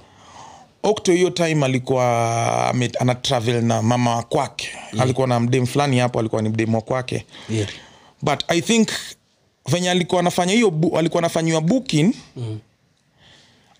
[0.82, 5.00] Okto hiyo time alikuwa ana travel na mama kwake yeah.
[5.02, 7.68] alikuwa na mdem fulani hapo alikuwa ni mdem wa kwake Yeah.
[8.22, 8.88] but i think
[9.68, 12.58] venye alikuwa anafanya hiyo alikuwa anafanyiwa booking mm.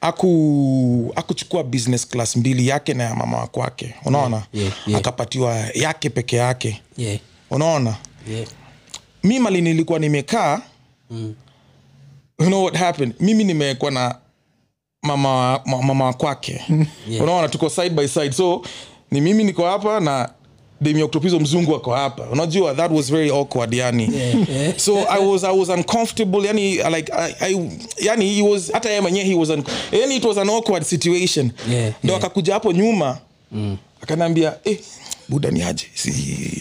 [0.01, 5.01] aku akuchukua business class mbili yake na ya mama wa kwake unaona yeah, yeah.
[5.01, 7.19] akapatiwa yake peke yake yeah,
[7.51, 7.97] unaona
[8.31, 8.47] yeah.
[9.25, 10.61] mi mali nilikuwa nimekaa
[11.11, 11.35] Mm.
[12.39, 14.15] you know what happened mimi nimekuwa na
[15.13, 16.61] mama ma- mama wa kwake.
[17.09, 17.23] Yeah.
[17.25, 18.33] unaona tuko side by side.
[18.33, 18.63] So
[19.11, 20.29] ni mimi niko hapa na
[20.81, 22.23] demioctopizo mzungu ako hapa.
[22.33, 24.09] Unajua that was very awkward yani.
[24.15, 24.77] Yeah, yeah.
[24.87, 27.71] so i was i was uncomfortable yani like I, I,
[28.03, 31.51] yani he was hata yeye mwenyewe he was un, yani it was an awkward situation.
[31.71, 33.19] Yeah, ndo akakuja hapo nyuma
[33.53, 33.77] mm.
[34.03, 34.79] akanaambia eh,
[35.29, 35.87] buda ni aje?
[35.95, 36.11] Si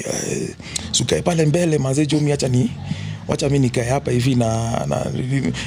[0.08, 0.50] uh,
[0.92, 2.72] sukae pale mbele mazee jo miacha ni
[3.28, 5.06] wacha mi nikae hapa hivi na, na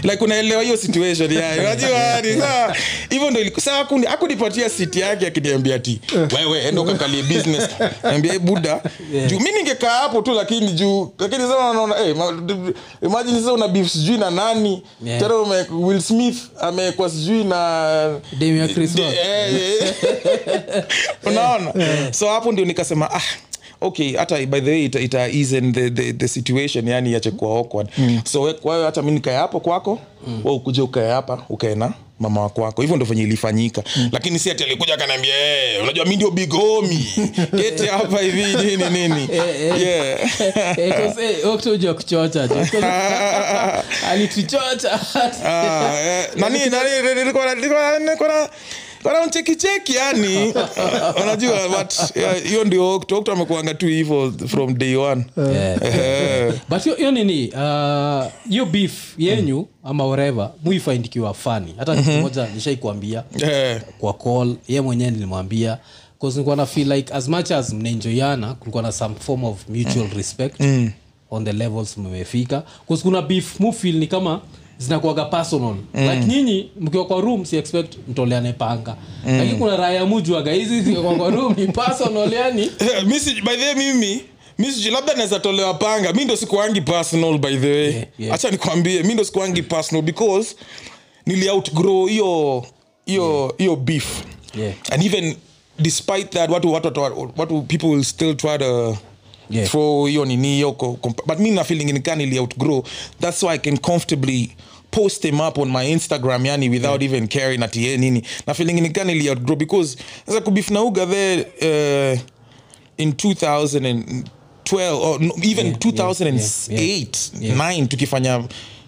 [0.02, 2.74] like unaelewa hiyo situation yayo unajua ni saa
[3.10, 6.00] hivyo ndo saa hakunipatia siti yake akiniambia ti
[6.36, 7.68] wewe enda ukakalie business
[8.04, 8.80] niambia "Eh, buda
[9.26, 12.42] juu mi ningekaa hapo tu lakini juu lakini sasa naona eh, ma-
[13.02, 15.20] imagine sasa una beef sijui na nani Yeah.
[15.20, 19.14] tena ume- Will Smith amekuwa sijui na Demu Chris Rock.
[19.14, 19.94] eh, eh.
[21.26, 21.72] unaona
[22.12, 23.20] so hapo ndio nikasema ah
[23.80, 27.58] okay hata by the way ita, ita easen the, the, the situation yani iache kuwa
[27.58, 27.88] awkward.
[28.24, 30.40] So we- wewe hata mi nikae hapo kwako mm.
[30.44, 32.82] we ukuje ukae hapa ukae na mama wa kwako.
[32.82, 33.82] Hivyo ndo venye ilifanyika.
[34.12, 37.06] Lakini si ati alikuja akaniambia hey, unajua mi ndio bigomi.
[37.60, 39.28] Kete hapa hivi nini nini.
[39.32, 40.18] Eh,
[41.18, 42.48] eh, Oktoja kuchocha
[44.10, 45.00] alituchocha
[45.44, 48.48] Ah, eh, nani nani nilikuwa
[49.12, 50.52] na- nilikuwa na- nilikuwa na- nilikuwa na mchekicheki yani.
[51.20, 55.24] Wanajua but yeah, hiyo ndio Okto amekuanga tu hivo from day one.
[55.36, 56.54] Yeah.
[56.68, 58.24] But hiyo- hiyo nini uh,
[58.66, 63.24] beef yenyu ama whatever muifaindikiwa fani hata kitu moja nishaikuambia
[63.98, 65.78] kwa call ye mwenyewe nilimwambia
[66.34, 70.60] nilikuwa na feel like as much as mnaenjoyana kulikuwa na some form of mutual respect
[70.60, 70.90] mm.
[71.30, 72.62] on the levels mmefika.
[73.02, 74.40] Kuna beef mufil ni kama
[74.78, 76.10] zinakuaga personal mm.
[76.10, 79.38] like nyinyi mkiwa kwa room si expect mtoleane panga mm.
[79.38, 83.04] lakini kuna raya mujuaga hizi zikiwa kwa room ni personal yani eh,
[83.44, 84.20] by the way mimi
[84.58, 88.34] mi labda naweza tolewa panga mi ndo sikuangi personal by the way Yeah, yeah.
[88.34, 90.56] acha nikwambie mi ndo sikuangi personal because
[91.26, 92.64] nili outgrow hiyo
[93.06, 94.22] hiyo hiyo beef
[94.58, 94.74] Yeah.
[94.90, 95.36] and even
[95.78, 98.96] despite that watu watu watu, watu people will still try to
[99.50, 99.68] Yeah.
[99.70, 100.72] throw hiyo nini hiyo
[101.26, 102.82] but mi na feeling nikaa nili outgrow?
[103.20, 104.56] That's why i can comfortably
[104.90, 108.22] post him up on my instagram yani without even caring ati ye nini.
[108.46, 109.56] Na feeling nikaa nili outgrow?
[109.56, 111.40] Because sasa kubif na uga there
[112.12, 112.18] uh,
[112.96, 114.24] in 2012
[115.02, 118.44] or even Yeah, 2008 yeah, 9 tukifanya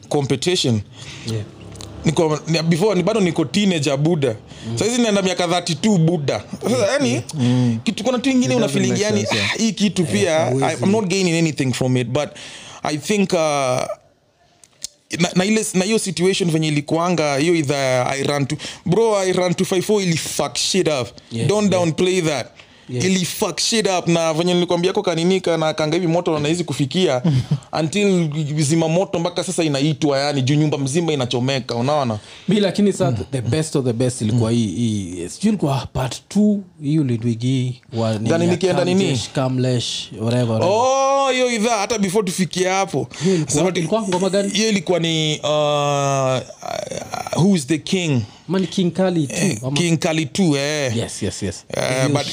[0.08, 0.80] competition.
[1.26, 1.44] Yeah.
[2.06, 4.36] Niko ni- before ni bado niko teenager buda
[4.68, 4.78] mm.
[4.78, 7.22] saizi naenda miaka 32 buda sasa yani
[7.84, 9.50] kitu kuna tu ingine una doesn't feeling make yani yeah.
[9.54, 12.28] ah, hii kitu pia yeah, I'm not gaining anything from it but
[12.82, 13.38] I think uh,
[15.18, 19.32] na, na ile na hiyo situation venye ilikuanga hiyo idha i ran to bro i
[19.32, 21.08] ran to 54 ili fuck shit up.
[21.32, 22.46] Yeah, don't downplay that
[22.88, 24.08] Ili fuck shit up.
[24.08, 27.22] Na venye nilikwambiako kaninika na kanga hivi moto naizi kufikia
[27.80, 28.30] until
[28.62, 32.18] zima moto mpaka sasa inaitwa yani juu nyumba mzima inachomeka unaona?
[32.48, 36.58] Mi lakini sa the best of the best ilikuwa hii hii sijui ilikuwa part t
[36.82, 37.82] hii ulidwigi
[38.20, 39.20] Gani nikienda nini?
[39.34, 40.78] Kamlesh, whatever, whatever.
[40.78, 43.08] oh hiyo idhaa hata before tufikie hapo.
[43.24, 43.34] Hiyo
[44.68, 46.40] ilikuwa- ni uh,
[47.36, 50.96] uh, who's the king Ama ni king kali tu king kali tu eh.
[50.96, 51.64] Yes yes yes.
[51.76, 52.26] Uh, Hiyo but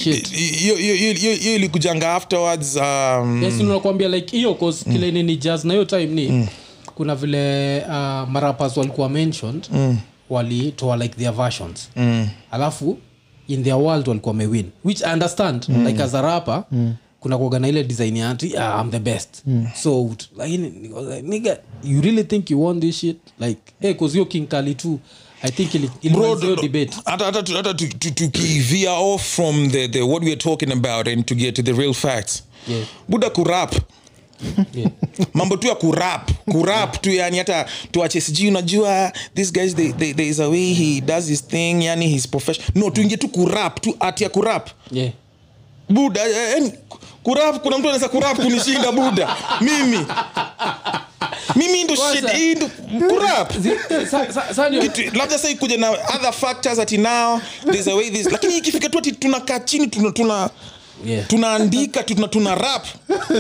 [1.45, 6.47] ilikujanga afterwards um, yes nakwambia like hiyo cause kile nini jazz na hiyo time ni
[6.95, 9.67] kuna vile uh, marapas walikuwa mentioned
[10.29, 11.89] walitoa like their versions.
[12.51, 12.97] Alafu
[13.47, 16.63] in their world walikuwa mewin which i understand like as a rapper
[17.19, 19.43] kuna kuoga na ile design ya ati ah, i'm the best.
[19.83, 23.17] So lakini like, nigga you really think you want this shit?
[23.39, 24.99] Like hey, cause hiyo king kali too
[25.43, 25.71] i think
[27.05, 31.73] hata tukivia off from the, the what weare talking about and to get to the
[31.73, 32.85] real facts Yeah.
[33.09, 33.75] buda kurap
[34.73, 34.91] yeah.
[35.33, 40.13] mambo tu ya kurap kurap tu yani hata tuache sijui unajua this guys they, they,
[40.13, 43.81] there is a way he does his thing yani his profession no tuingie tu kurap
[43.81, 45.11] tu ati ya kurap yeah.
[45.89, 46.71] buda yani,
[47.23, 49.35] kurap kuna mtu anaweza kurap kunishinda buda?
[49.61, 50.05] Mimi.
[51.55, 51.93] Mimi ndo
[52.91, 53.53] ndo kurap.
[55.13, 58.97] Labda sa ikuja na other factors ati now there's a way this lakini ikifika tu
[58.97, 60.49] ati tunakaa chini tuna, tuna
[61.05, 61.27] Yeah.
[61.27, 62.85] tunaandika tuna, tuna rap.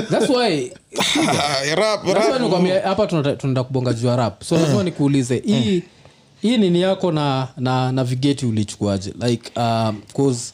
[0.09, 0.71] That's why.
[2.83, 4.43] Hapa tunaenda kubonga juu ya rap.
[4.43, 5.83] So lazima nikuulize hii
[6.41, 9.13] hii nini yako na na navigate ulichukuaje?
[9.27, 10.53] Like um, cause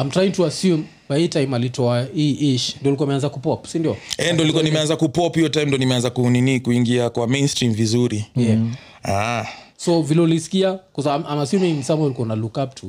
[0.00, 3.78] i'm trying to assume by hii time alitoa hii ish ndio ulikuwa ameanza kupop si
[3.78, 8.24] ndio Eh, ndo likuwa nimeanza kupop hiyo time ndo nimeanza kunini kuingia kwa mainstream vizuri
[8.36, 8.58] Yeah.
[9.04, 9.44] ah.
[9.76, 12.86] so vile ulisikia 'cause I'm, I'm assuming someone ulikuwa na look up to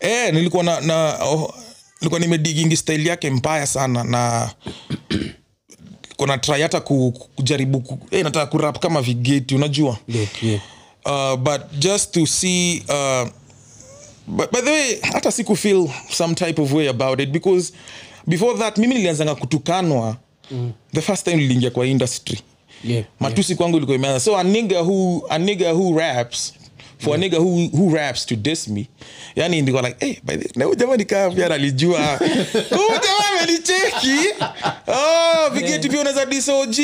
[0.00, 1.54] eh, nilikuwa na, na oh,
[2.00, 4.50] nilikuwa nimedigingi style yake mbaya sana na
[6.16, 10.60] kuna try hata ku, kujaribu ku, hey, nataka kurap kama vigeti unajua yeah, yeah.
[11.06, 13.28] uh, but just to see uh,
[14.28, 17.72] but by the way hata siku feel some type of way about it because
[18.26, 20.16] before that mimi nilianzanga kutukanwa.
[20.50, 20.72] Mm.
[20.92, 22.40] the first time niliingia kwa industry.
[22.84, 24.20] Yeah, matusi kwangu ilikuwa imeanza.
[24.20, 24.42] So a
[24.82, 26.54] who, a who raps
[26.98, 28.88] for a nigga who, who raps to diss me
[29.36, 32.16] yani ndiko like hey, by the na jamaa nikaa pia nalijua
[32.76, 34.44] huyu jamaa amenicheki.
[34.86, 36.76] Oh vigeti pia unaweza diss OG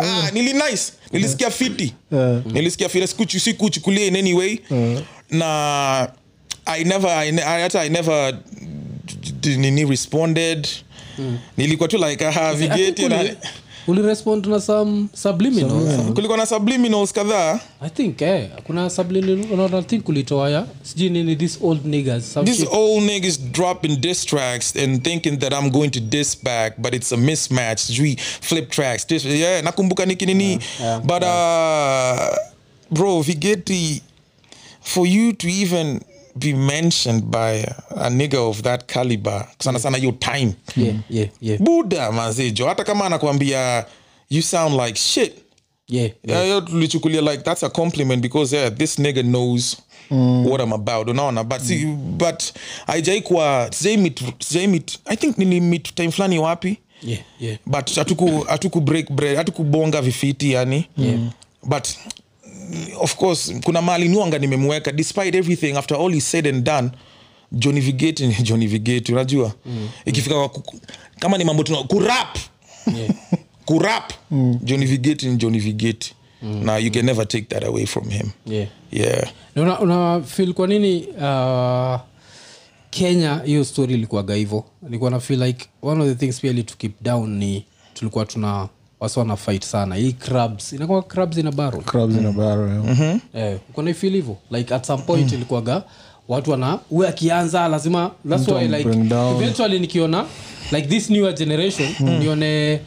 [0.00, 0.92] ah nili nice.
[1.12, 1.94] Nilisikia fiti.
[2.44, 3.06] Nilisikia fiti.
[3.08, 4.58] Sikuchu sikuchukulia in any way.
[5.30, 6.08] Na
[6.66, 8.38] I never I, ne- I, hata I never
[9.56, 10.68] nini responded
[11.56, 13.24] nilikuwa tu like aha vigeti na
[13.86, 20.08] ulirespond na some subliminals kulikuwa na subliminals kadhaa i think eh, kuna subliminal I think
[20.08, 22.72] ulitoa ya sijui nini this old niggas some These shit.
[22.72, 27.12] old niggas dropping diss tracks and thinking that I'm going to diss back, but it's
[27.12, 27.78] a mismatch.
[27.78, 29.06] Sijui flip tracks.
[29.06, 30.58] This, yeah, nakumbuka niki nini.
[30.80, 32.36] yeah, but uh,
[32.90, 34.02] bro, Vigeti,
[34.82, 36.00] for you to even
[36.38, 37.64] be mentioned by
[37.96, 40.52] a nigga of that caliber, sana sana your time.
[40.76, 43.86] yeah, yeah, yeah, Buda mazijo hata kama anakuambia
[44.30, 45.32] you sound like shit.
[45.88, 49.76] yeah, Yeah, yeah, tulichukulia like that's a compliment because yeah, this nigga knows
[50.10, 51.08] what I'm about.
[51.08, 51.44] Unaona?
[51.48, 51.84] But see,
[52.18, 52.52] but
[52.86, 56.78] haijai kuwa sijai meet sijai meet I think nilimit time fulani wapi?
[57.02, 57.58] Yeah, yeah.
[57.66, 57.90] but
[58.48, 60.88] hatuku break bread hatukubonga vifiti yani.
[60.96, 61.18] Yeah.
[61.68, 61.88] but
[63.00, 66.90] of course kuna mali nuanga nimemweka despite everything after all is said and done
[67.52, 69.52] Johnny Vigeti ni Johnny Vigeti unajua?
[70.04, 70.62] Ikifika kwa
[71.18, 72.38] kama ni mambo tuna kurap
[72.98, 73.14] Yeah.
[73.64, 74.12] kurap
[74.62, 76.14] Johnny Vigeti ni Johnny Vigeti.
[76.42, 78.30] Na you can never take that away from him.
[78.46, 78.68] Yeah.
[78.92, 79.28] yeah.
[79.54, 82.00] Na una, una feel kwa nini uh,
[82.90, 86.62] kenya hiyo story ilikuwaga hivo nilikuwa na feel like one of the things pia ili
[86.62, 88.68] to keep down ni tulikuwa tuna
[89.00, 89.94] wasi wana fight sana.
[89.94, 91.82] Hii crabs inakuwa crabs ina barrel.
[91.82, 93.18] Crabs in a barrel yeah.
[93.34, 94.36] eh, ukona feel hivyo?
[94.50, 95.82] Like at some point ilikuwaga
[96.28, 98.88] watu wana uwe akianza lazima that's why like
[99.36, 100.24] eventually nikiona
[100.72, 101.88] like this newer generation
[102.20, 102.80] nione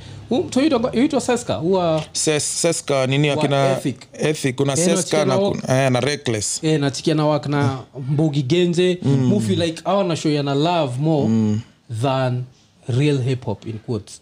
[0.49, 3.95] toitwa seska huwa Ses, seska nini akina Ethic.
[4.13, 5.35] ethic kuna Eh, seska na,
[5.67, 6.63] eh, na reckless.
[6.63, 8.99] Nachikia na wak na mbugi genje.
[9.03, 9.25] Mm.
[9.25, 11.61] mufi like awa nashoyana love more mm.
[12.01, 12.43] than
[12.87, 14.21] real hip hop in quotes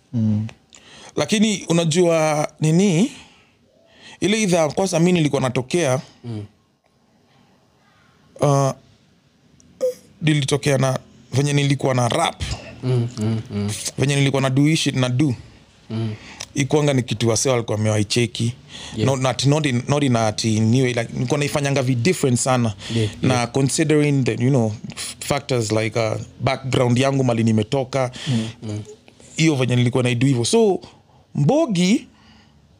[1.17, 3.11] lakini unajua nini?
[4.19, 6.45] Ile idha kwanza mi nilikuwa natokea mm.
[8.41, 8.71] uh,
[10.21, 10.99] nilitokea na
[11.33, 12.43] venye nilikuwa na rap.
[12.83, 13.71] Mm, mm, mm.
[13.97, 15.35] venye nilikuwa na duishi na du
[15.89, 16.15] mm.
[16.55, 18.53] ikuanga ni kitu wase walikuwa mewaicheki
[18.95, 19.05] Yeah.
[19.09, 22.73] not, not, not, in, not in ati niwe like nilikuwa naifanyanga vi different sana.
[22.95, 24.71] Yeah, na considering the you know
[25.19, 28.11] factors like uh, background yangu mali nimetoka.
[29.37, 30.45] Hiyo venye nilikuwa naidu hivyo.
[30.45, 30.79] So
[31.37, 32.07] mbogi?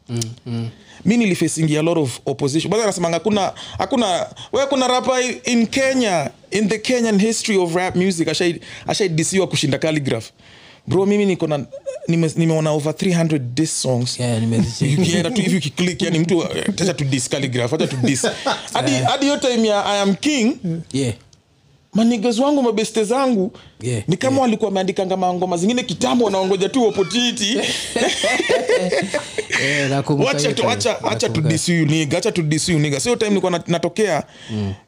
[0.08, 0.68] Mm, mm.
[1.04, 2.70] mi nilifacingi a lot of opposition.
[2.72, 7.96] Baa anasemanga hakuna hakuna we kuna rapa in kenya in the kenyan history of rap
[7.96, 10.30] music ashai- ashaidisiwa kushinda calligraph.
[10.86, 11.66] Bro mimi niko na
[12.08, 14.20] nime- nimeona over 300 dis songs.
[14.20, 14.42] Yeah,
[15.00, 17.96] ukienda tu hivi ukiklik yani mtu acha tu dis calligraph acha tu
[18.72, 20.56] hadi hiyo time ya i am king
[20.92, 21.14] yeah.
[21.98, 23.52] Manigas wangu mabeste zangu.
[23.80, 27.58] Yeah, ni kama walikuwa wameandikanga mangoma zingine kitambo wanaongoja tu opportunity.
[29.62, 30.72] Eh, nakumbuka wacha hiyo tu time.
[33.28, 34.22] nilikuwa na- natokea.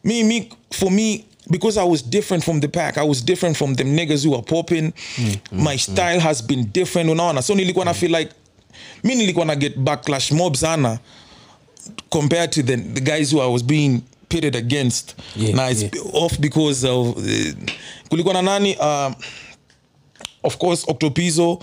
[0.04, 3.76] Me mi for me because I was different from the pack I was different from
[3.76, 4.92] them niggas who are popping.
[5.52, 7.42] My style has been different unaona?
[7.42, 8.30] So nilikuwa na feel like
[9.04, 10.98] mi nilikuwa na get backlash mob sana
[12.10, 16.14] compared to the, the guys who I was being pitted against Yeah, na it's yeah.
[16.14, 17.24] off because of uh,
[18.08, 19.12] kulikuwa na nani uh,
[20.42, 21.58] of course octopizo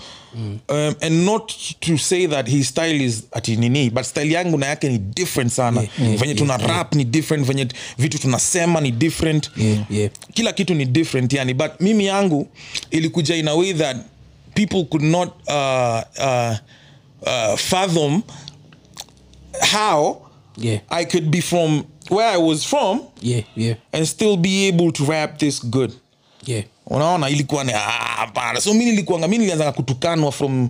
[0.68, 4.66] um, and not to say that his style is ati nini but style yangu na
[4.66, 8.90] yake ni different sana Yeah, yeah, venye tuna rap ni different venye vitu tunasema ni
[8.90, 10.10] different Yeah, yeah.
[10.34, 12.48] kila kitu ni different yani but mimi yangu
[12.90, 13.96] ilikuja in a way that
[14.54, 16.56] people could not uh, uh,
[17.22, 18.22] uh, fathom
[19.72, 20.22] how
[20.60, 20.80] Yeah.
[20.90, 25.04] i could be from where i was from Yeah, yeah, and still be able to
[25.04, 25.92] rap this good.
[26.46, 26.64] Yeah.
[26.86, 27.78] unaona ilikuwa ni ah,
[28.16, 28.60] hapana.
[28.60, 30.68] So mi nilikuanga mi nilianzanga kutukanwa from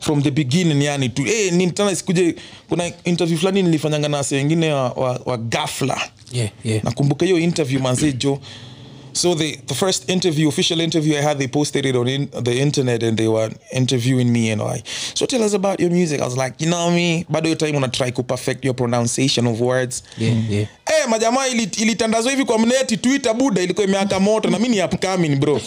[0.00, 1.22] from the beginning yani tu.
[1.24, 2.34] Hey, ni tena sikuje
[2.68, 6.00] kuna interview fulani nilifanyanga na wase wengine wa, wa, wa gafla
[6.32, 6.84] Yeah, yeah.
[6.84, 8.38] nakumbuka hiyo interview manze jo
[9.14, 12.58] So the the first interview, official interview I had, they posted it on in, the
[12.60, 14.82] internet and they were interviewing me and I.
[15.14, 16.20] So tell us about your music.
[16.20, 20.02] I was like, you know me, bado hiyo time unatry kuperfect your pronunciation of words.
[20.18, 20.52] Yeah, hmm.
[20.52, 20.66] yeah.
[20.86, 25.36] Eh, hey, ilitandazwa hivi kwa mneti Twitter buda ilikuwa imeaka moto na mimi ni upcoming
[25.36, 25.60] bro.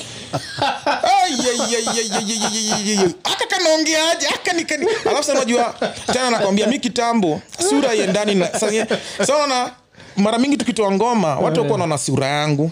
[3.23, 4.27] Aka kanaongeaje?
[4.27, 4.85] Aka nikani.
[5.05, 5.75] Alafu sana unajua
[6.13, 9.71] tena nakwambia mimi kitambo sura iendani na sasa unaona
[10.17, 12.71] mara mingi tukitoa ngoma watu wakuwa naona sura yangu.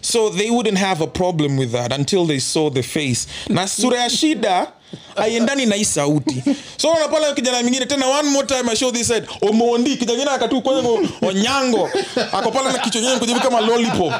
[0.00, 3.28] So they wouldn't have a problem with that until they saw the face.
[3.48, 4.66] Na sura ya shida
[5.16, 6.42] aiendani na hii sauti.
[6.76, 10.32] So na pale kijana mingine tena one more time i show this side omondi kijana
[10.32, 11.90] akatu kwenye onyango.
[12.32, 14.12] Ako pale na kichwa nyenye kujibu kama lollipop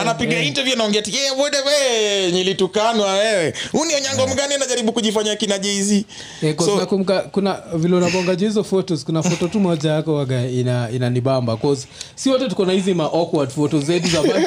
[0.00, 3.54] anapiga interview anaongea ati yeah, what we nilitukanwa wewe.
[3.72, 6.04] Uni onyango mgani anajaribu kujifanya kina Jay-Z.
[6.42, 9.04] Eh, kwa so kumka, kuna vile unabonga hizo photos?
[9.04, 13.04] Kuna foto tu moja yako waga ina inanibamba cause si wote tuko na hizi ma
[13.04, 14.46] awkward photos zetu za back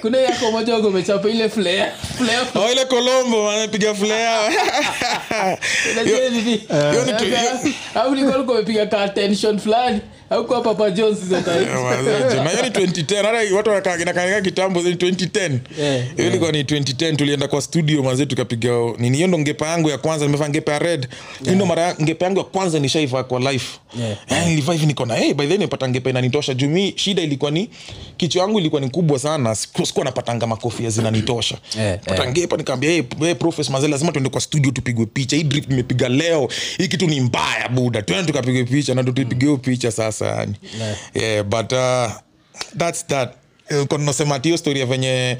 [0.00, 4.56] kuna yako moja wago umechapa ile flare flare oh, ile Colombo anapiga flare.
[6.04, 10.00] Hiyo ni tu- au ulikuwa ulikuwa umepiga ka attention fulani
[10.32, 11.56] au papa jones hizo time
[12.44, 16.06] na hiyo ni 2010 hata watu wanakaa kitambo 2010 Yeah, yeah.
[16.18, 20.26] ilikuwa ni 2010 tulienda kwa studio mazee tukapiga nini hiyo ndo ngepa yangu ya kwanza
[20.26, 21.08] nimevaa ngepa ya red.
[21.42, 23.78] Hiyo ndo mara ngepa yangu ya kwanza nishaivaa kwa life.
[24.00, 24.16] Yeah.
[24.30, 26.54] yeah, nilivaa hivi niko na hey, by then nimepata ngepa inanitosha.
[26.54, 27.70] Juu mi shida ilikuwa ni
[28.16, 31.56] kichwa yangu ilikuwa ni kubwa sana sikuwa napatanga makofia zinanitosha.
[31.78, 35.36] Yeah, pata ngepa nikaambia hey, hey, profes mazee lazima tuende kwa studio tupigwe picha.
[35.36, 38.02] Hii drip nimepiga leo hii kitu ni mbaya buda.
[38.02, 39.04] Tuende tukapigwe picha na
[39.40, 40.96] hiyo picha sasa yani Yeah.
[41.14, 42.10] yeah, but uh,
[42.78, 43.30] that's that.
[43.68, 43.86] Eh,
[44.38, 45.38] tiyo ya venye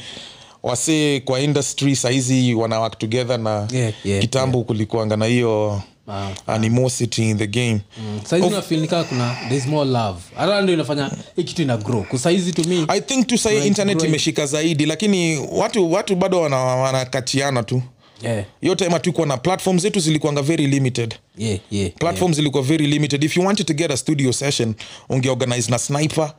[0.63, 6.31] wasee kwa industry sahizi wana work together na Yeah, yeah, kitambo kulikuanga na hiyo Ah,
[6.47, 7.81] animosity in the game.
[8.25, 10.19] Saizi nafil kuna there's more love.
[10.37, 14.03] Hata ndio inafanya hii kitu ina grow kusaizi to me i think tu sahii internet
[14.03, 17.83] imeshika zaidi lakini watu watu bado wanakatiana wana tu
[18.23, 21.15] yeah, hiyo time hatukuwa na platform zetu zilikuanga very limited.
[21.39, 23.25] Yeah, yeah, platforms zilikuwa very limited.
[23.25, 24.75] If you wanted to get a studio session
[25.09, 26.33] ungeorganize na sniper.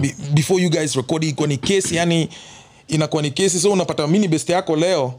[0.00, 2.28] Be, before you guys record ikuwa ni kesi yani
[2.88, 5.14] inakuwa ni kesi so unapata mini best yako leo.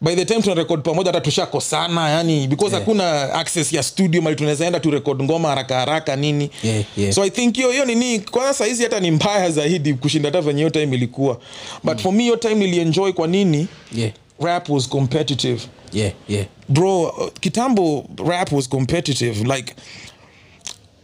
[0.00, 4.80] By the time tunarekod pamoja hata tushakosana yani because hakuna access ya studio mali tunawezaenda
[4.80, 6.50] turekod ngoma haraka haraka nini.
[6.62, 7.12] Yeah, yeah.
[7.14, 10.58] so i think hiyo hiyo nini kwanza sahizi hata ni mbaya zaidi kushinda hata venye
[10.58, 11.40] hiyo time ilikuwa.
[11.84, 13.66] But for me hiyo time nilienjoy kwa nini?
[13.94, 15.66] Yeah, rap was competitive.
[15.92, 16.44] Yeah, yeah.
[16.68, 19.74] bro uh, kitambo rap was competitive like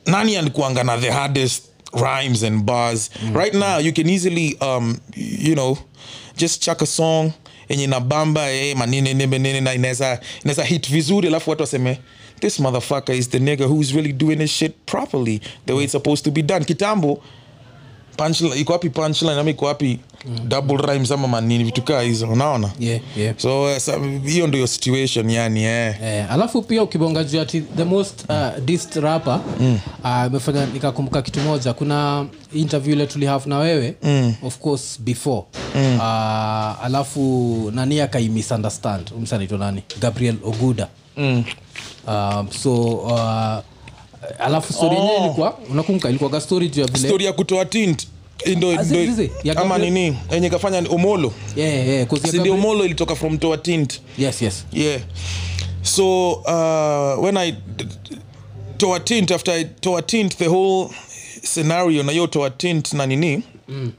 [0.06, 3.10] nani alikuanga na the hardest rhymes and bars?
[3.32, 5.78] Right now you can easily um you know
[6.36, 7.32] just chuck a song
[7.68, 11.98] enye na bamba eh, manini nene nene na inaweza inaweza hit vizuri alafu watu waseme
[12.40, 16.24] this motherfucker is the nigger who's really doing his shit properly the way it's supposed
[16.24, 16.64] to be done.
[16.64, 17.22] Kitambo
[18.24, 19.98] punchline iko wapi punchline ama iko wapi
[20.48, 23.34] double rhymes ama manini vitu kaa hizo unaona Yeah, yeah.
[23.38, 25.94] so uh, hiyo ndio situation yani eh.
[26.02, 29.40] Eh, alafu pia ukibonga juu ati the most uh, dist rapper
[30.02, 34.34] amefanya nikakumbuka kitu moja kuna interview ile tulihave na wewe mm.
[34.42, 35.42] of course before
[35.74, 35.96] mm.
[35.96, 41.44] uh, alafu nani akaimisunderstand umsa anaitwa nani gabriel oguda mm.
[42.06, 43.58] uh, so uh,
[44.38, 45.24] alafu stori yenyewe Oh.
[45.24, 48.06] ilikuwa unakumbuka ilikuwaga stori juu ya vile story ya kutoa tint.
[48.46, 48.50] Ah,
[49.44, 50.16] ya ama Gabriel- nini?
[50.30, 51.32] Enye kafanya ni omolo.
[51.56, 54.00] Yeah, yeah, 'cause ya sindio Gabriel- omolo ilitoka from toa tint?
[54.18, 54.64] Yes yes.
[54.72, 55.00] Yeah.
[55.82, 58.16] So uh, when i d- d-
[58.76, 60.90] toa tint after i toa tint the whole
[61.42, 63.92] scenario na hiyo toa tint na nini mm.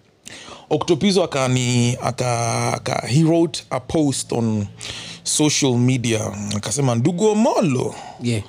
[0.70, 4.68] octopizo akani aka, aka he wrote a post on
[5.24, 6.32] social media.
[6.56, 8.44] Akasema ndugu omolo yeah.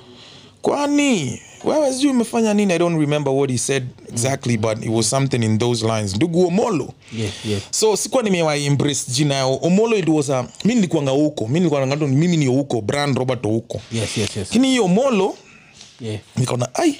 [0.61, 2.73] kwani wewe sijui umefanya nini?
[2.73, 6.15] I don't remember what he said exactly but it was something in those lines.
[6.15, 7.61] Ndugu omolo yeah yeah.
[7.71, 11.85] So sikuwa nimewa embrace jina yao omolo it was a mi nilikuwanga huko mi nilikuwa
[11.85, 14.47] mimi ni huko brian robert huko yes yes yes.
[14.49, 15.35] Lakini hiyo omolo
[16.01, 16.19] yeah.
[16.35, 16.95] nikaona ai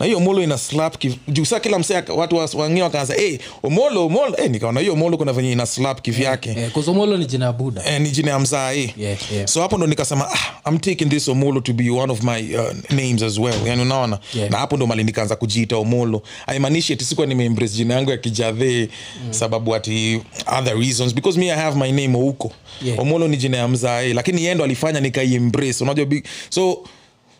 [0.00, 4.06] na hiyo omolo ina slap juu saa kila msee watu wa- wengine wakaanza hey, omolo
[4.06, 7.52] omolo hey, nikaona hiyo omolo kuna venye ina slap kivyake eh, kuzomolo ni jina ya
[7.52, 8.90] buda Eh, ni jina ya mzaa eh.
[8.98, 9.46] Yeah, yeah.
[9.48, 12.72] so hapo ndo nikasema ah, i'm taking this omolo to be one of my uh,
[12.90, 14.50] names as well yani unaona Yeah.
[14.50, 18.88] na hapo ndo mali nikaanza kujiita omolo haimaanishi ati sikuwa nimeembrace jina yangu ya kijadhe
[19.26, 19.32] mm.
[19.32, 20.20] sababu ati
[20.58, 22.52] other reasons because me i have my name huko
[22.84, 22.98] Yeah.
[22.98, 24.12] omolo ni jina ya mzaa hey.
[24.14, 26.06] lakini yeye ndo alifanya nikaiembrace unajua
[26.50, 26.78] so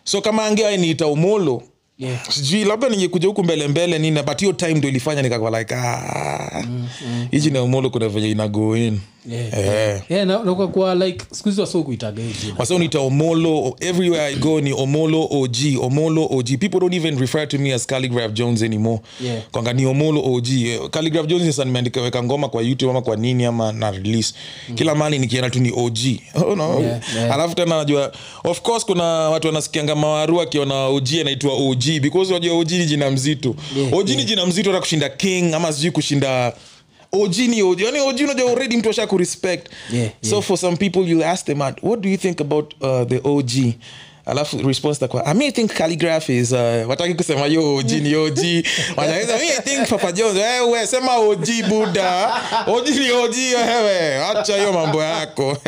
[0.03, 1.63] so kama ange niita omolo
[1.99, 2.31] Yeah.
[2.31, 6.63] sijui labda ningekuja huku mbele mbele nina but hiyo time ndo ilifanya nikakwa like ah,
[7.31, 7.65] hii jina mm.
[7.65, 8.47] omolo kuna venye ina
[9.27, 9.59] Yeah.
[9.59, 10.01] Eh.
[10.09, 12.23] Yeah, na- na kwa like skuhizi waso kuitaga
[12.57, 17.47] wasa unita omolo everywhere i go ni omolo og omolo og people don't even refer
[17.47, 19.41] to me as calligraph jones anymore Yeah.
[19.51, 20.47] kwanga ni omolo og
[20.91, 24.33] calligraph jones sasa nimeandika weka ngoma kwa youtube ama kwa nini ama na release
[24.75, 25.97] kila mali nikienda tu ni og
[26.45, 26.79] oh, no.
[26.79, 27.33] Yeah, yeah.
[27.33, 28.11] alafu tena najua
[28.43, 33.11] of course kuna watu wanasikianga mawaru akiona og anaitwa og because unajua og ni jina
[33.11, 36.53] mzito Yeah, og ni jina mzito hata kushinda king ama sijui kushinda
[37.11, 40.43] og ni og yani og unajua already mtu asha kurespect Yeah, so yeah.
[40.43, 43.43] for some people you ask them what do you think about uh, the og
[44.27, 48.15] alafu response takwa i mean i think calligraph is uh, wataki kusema yo og ni
[48.15, 48.37] og
[48.97, 51.37] wanaweza me i think papa jones wewe sema og
[51.69, 52.27] buda
[52.73, 54.25] og ni og wewe.
[54.25, 55.57] Acha hiyo mambo yako.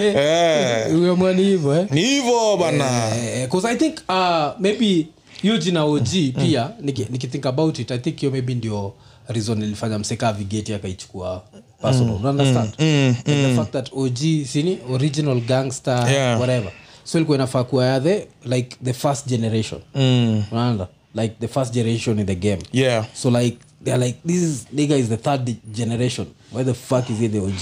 [0.00, 0.90] Yeah.
[0.90, 1.86] eh?
[1.90, 5.06] ni hivyo bana because i think uh, maybe
[5.46, 6.00] hiyo na og
[6.34, 8.94] pia niki- about it i think hiyo maybe ndio
[9.28, 11.42] reason ilifanya mseka vigeti akaichukua
[11.82, 12.24] personal mm.
[12.24, 12.70] understand?
[12.78, 14.16] Like the fact that og
[14.46, 16.40] sini original gangster Yeah.
[16.40, 16.72] whatever.
[17.04, 19.80] So ilikuwa inafaa kuwa ya the like the first generation.
[19.94, 20.44] Mm.
[20.52, 22.62] unaanda like the first generation in the game.
[22.72, 23.06] Yeah.
[23.14, 26.26] So like they're like this is nigga is the third generation.
[26.52, 27.52] Why the fuck is he the og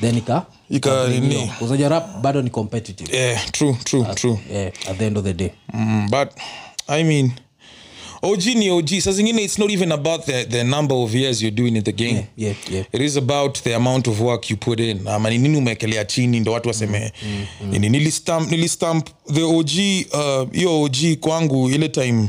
[0.00, 1.08] then ika Ika
[1.88, 3.16] rap bado ni competitive.
[3.16, 4.38] Yeah true true true.
[4.50, 5.50] yeah, at the end of the day.
[5.72, 6.28] Mm, but
[6.88, 7.32] I mean,
[8.22, 8.88] OG ni OG.
[9.00, 11.92] Sa zingine, it's not even about the, the number of years you're doing in the
[11.92, 12.26] game.
[12.36, 12.84] yeah, yeah.
[12.92, 15.06] It is about the amount of work you put in.
[15.08, 17.12] Ama ni nini umekelea chini ndo watu waseme
[17.70, 19.70] nini nilistamp, nilistamp the OG
[20.12, 22.28] uh, hiyo OG kwangu ile time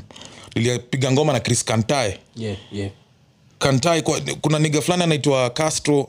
[0.55, 2.13] nilipiga ngoma na Chris Kantai.
[2.35, 2.91] yeah, yeah.
[3.59, 6.07] Kantai kwa, kuna niga fulani anaitwa Castro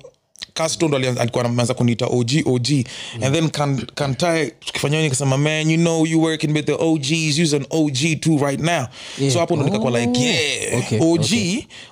[0.57, 2.69] Castro ndo alikuwa ameanza kuniita OG OG
[3.23, 3.87] and then kan,
[4.61, 8.39] tukifanya nini kasema man you know you working with the OGs use an OG too
[8.39, 8.87] right now
[9.19, 9.33] Yeah.
[9.33, 10.23] so hapo ndo nikakuwa like Oh.
[10.23, 11.25] yeah Okay, OG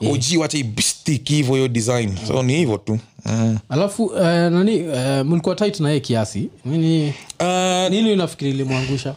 [0.01, 0.13] okay.
[0.13, 3.59] OG wacha ibstik hivyo hiyo design so ni hivyo tu mm.
[3.69, 9.15] alafu uh, nani uh, mlikuwa tit naye kiasi nini uh, nini unafikiri ilimwangusha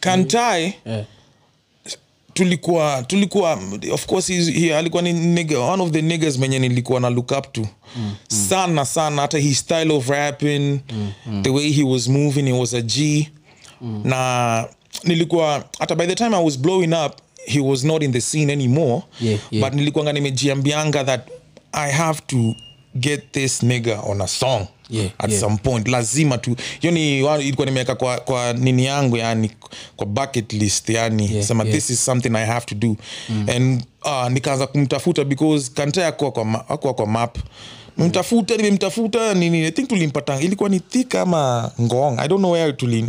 [0.00, 1.04] kantae yeah.
[2.34, 3.58] Tulikuwa tulikuwa
[3.92, 7.52] of course he, alikuwa ni nigga, one of the niggas menye nilikuwa na look up
[7.52, 7.66] to.
[7.96, 10.78] Mm, sana sana hata his style of rapping
[11.42, 13.28] the way he was moving he was a g.
[14.04, 14.66] Na
[15.04, 17.12] nilikuwa hata by the time i was blowing up
[17.46, 19.02] he was not in the scene anymore.
[19.20, 19.64] Yeah, yeah.
[19.70, 21.28] but nilikuanga nimejiambianga that
[21.72, 22.54] i have to
[22.94, 25.40] get this nigger on a song Yeah, at yeah.
[25.40, 29.50] some point lazima tu hiyo ni ilikuwa nimeweka kwa, kwa nini yangu yani
[29.96, 31.76] kwa bucket list yani Yeah, sema yeah.
[31.76, 32.96] this is something i have to do.
[33.54, 37.38] And uh, nikaanza kumtafuta because kanta akuwa kwa, hakuwa kwa map.
[37.98, 42.72] Mtafuta nimemtafuta nini i think tulimpata ilikuwa ni thika ama ngong i don't know where
[42.72, 43.06] tuli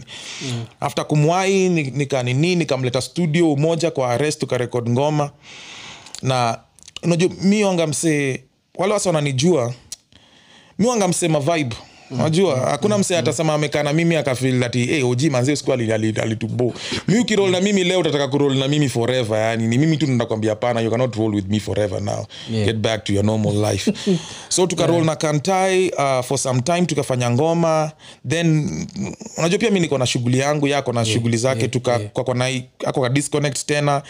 [0.79, 5.31] after kumwai nika nini nikamleta studio moja kwa arrest tukarekod ngoma.
[6.21, 6.57] Na
[7.03, 8.43] unajua mi wanga msee
[8.75, 9.73] wale wasa wananijua
[10.79, 11.75] mi msema msee mavibe
[12.11, 16.19] najua hakuna msee atasema amekaa na mimi akafil ati hey, oji manzie siku ali- ali-
[16.21, 16.73] alitubo
[17.07, 20.49] mi ukirol na mimi leo utataka kurol na mimi forever yani ni mimi tu ndakwambia
[20.49, 22.25] hapana you cannot roll with me forever now.
[22.51, 22.65] Yeah.
[22.65, 23.93] get back to your normal life.
[24.49, 27.91] So tukarol na kantai uh, for some time tukafanya ngoma.
[28.29, 31.91] Then mm, unajua pia mi niko na shughuli yangu yako na shughuli zake yeah, tuka
[31.97, 32.11] yeah.
[32.11, 34.01] kwa, kwa na, ako ka disconnect tena.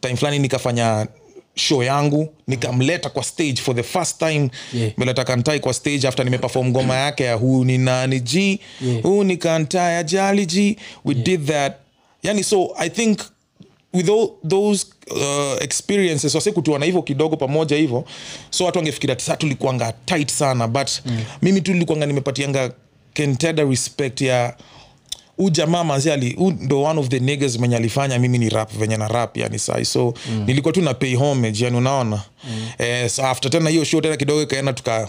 [0.00, 1.06] Time fulani nikafanya
[1.56, 4.92] show yangu nikamleta kwa stage for the first time Yeah.
[4.96, 9.02] meleta kantai kwa stage after nimeperform ngoma yake ya huu ni nani ji Yeah.
[9.02, 11.72] huu ni kantai ajali ji we did that
[12.22, 13.20] yani so i think
[13.94, 18.04] with all those uh, experiences wase kutuana hivyo kidogo pamoja hivyo
[18.50, 21.24] so watu wangefikiria sa tulikuanga tight sana but mm.
[21.42, 22.72] mimi tu nilikuanga nimepatianga
[23.12, 24.56] kenteda respect ya
[25.36, 28.72] huu jamaa manzi ali huu ndo one of the niggas mwenye alifanya mimi ni rap
[28.78, 29.84] venye na rap yani sai.
[29.84, 30.44] So mm.
[30.46, 32.22] nilikuwa tu na pay homage yani unaona?
[32.44, 32.68] Mm.
[32.78, 35.08] eh, so after tena hiyo show tena kidogo ikaenda tuka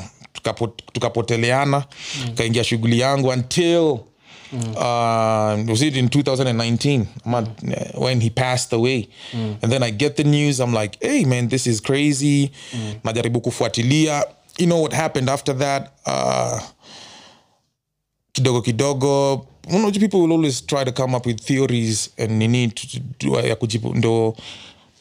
[0.94, 2.36] tukapoteleana tuka mm.
[2.36, 4.00] kaingia shughuli yangu until
[4.54, 9.08] uh, was it in 2019 ama, uh, when he passed away.
[9.62, 12.52] And then i get the news i'm like hey man this is crazy.
[13.04, 14.24] Najaribu kufuatilia.
[14.60, 15.92] You know what happened after that?
[16.06, 16.62] Uh,
[18.32, 22.68] kidogo kidogo unajua people will always try to come up with theories and nini
[23.18, 24.36] to- ya kujibu ndo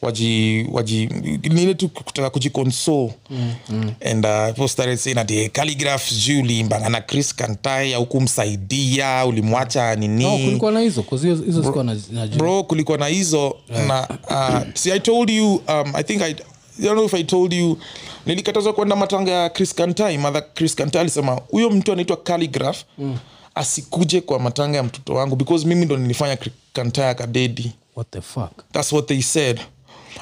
[0.01, 1.05] waji waji
[1.43, 3.91] nile tu kutaka kujiconsole mm, mm.
[4.11, 9.25] and uh, people started saying that eh, calligraph sijui uliimbana na chris kantai au kumsaidia
[9.25, 11.05] ulimwacha nini no, kulikuwa na hizo
[11.45, 13.55] hizo sikuwa na- najua bro kulikuwa na hizo
[13.87, 16.35] na uh, see i told you um, i think i
[16.79, 17.77] I don't know if i told you
[18.25, 23.17] nilikatazwa kwenda matanga ya chris kantai madha chris kantai alisema huyo mtu anaitwa calligraph mm.
[23.57, 26.37] Asikuje kwa matanga ya mtoto wangu because mimi ndo nilifanya
[26.73, 28.51] kantaya kadedi what the fuck?
[28.71, 29.59] That's what they said.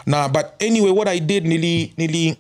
[0.06, 2.36] Na but anyway what i did nili nili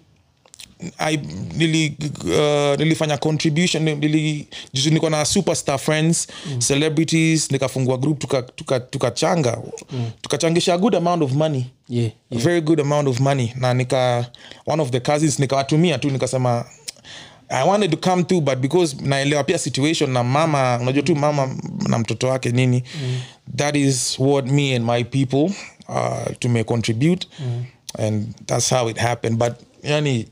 [0.97, 1.17] I,
[1.57, 6.59] nili, uh, nilifanya contribution nili, juzi na superstar friends mm.
[6.59, 9.57] celebrities nikafungua group tukachanga tuka, tuka tukachanga.
[9.91, 10.11] Mm.
[10.21, 11.65] tukachangisha a good amount of money.
[11.89, 13.53] Yeah, a very good amount of money.
[13.55, 14.25] Na nika
[14.65, 16.65] one of the cousins nikawatumia tu nikasema
[17.49, 21.55] i wanted to come through but because naelewa pia situation na mama unajua tu mama
[21.87, 23.19] na mtoto wake nini mm.
[23.55, 25.53] that is what me and my people
[25.89, 27.65] uh, tume contribute mm.
[27.99, 30.27] and that's how it happened but yani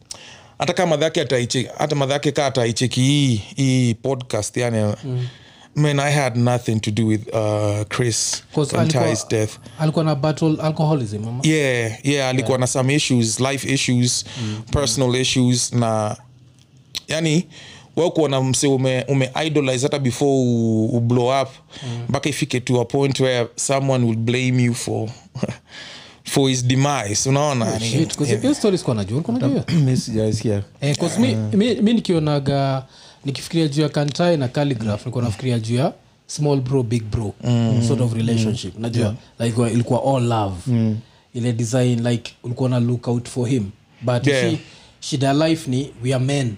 [0.60, 5.28] hata kama madhake ataiche hata madhake ka ataicheki hii hii podcast yani mm.
[5.76, 11.22] man i had nothing to do with uh, chris 'Cause death alikuwa na battle alcoholism
[11.26, 11.40] mama?
[11.44, 14.26] yeah yeah alikuwa na some issues life issues
[14.72, 16.18] personal issues na
[17.08, 17.46] yani
[17.96, 21.50] we kuona mse ume, ume idolize hata before u, u blow up
[22.10, 25.10] mpaka ifike to a point where someone will blame you for
[26.24, 27.30] for his demise.
[27.30, 27.66] Unaona?
[29.86, 29.94] Mi
[30.82, 32.84] Eh, nikionaga
[33.26, 35.94] nikifikiria juu ya kantai na calligraph nilikuwa nafikiria juu ya
[36.28, 37.34] small bro big bro
[37.88, 38.80] sort of relationship.
[38.80, 40.56] Najua like ilikuwa all love.
[41.34, 43.70] Ile design like ulikuwa na look out for him.
[44.02, 44.44] But Yeah.
[44.44, 44.56] yeah.
[45.00, 46.56] shida ya life ni we are men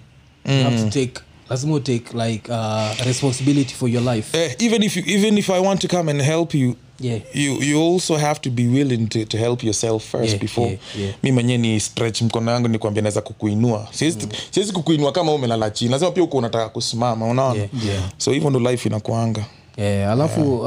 [0.48, 1.12] you have to take
[1.50, 4.38] lazima utake like uh, responsibility for your life.
[4.46, 7.20] Uh, even if you, even if i want to come and help you Yeah.
[7.34, 10.66] you, you also have to be willing to, to help yourself first Yeah, before.
[10.68, 11.14] yeah, yeah.
[11.22, 13.88] mi mwenyewe ni stretch mkono yangu ni kuambia naweza kukuinua.
[13.90, 14.18] Siwezi
[14.50, 15.90] siwezi kukuinua kama umelala chini.
[15.90, 17.58] Lazima pia uko unataka kusimama unaona?
[17.58, 18.02] Yeah, yeah.
[18.18, 19.44] so hivyo ndo life inakuanga.
[19.76, 20.66] Yeah, alafu uh,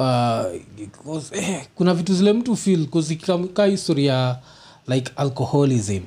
[1.05, 2.87] 'cause, eh, kuna vitu zile mtu feel
[3.53, 4.35] ka historia
[4.87, 6.01] like alcoholism.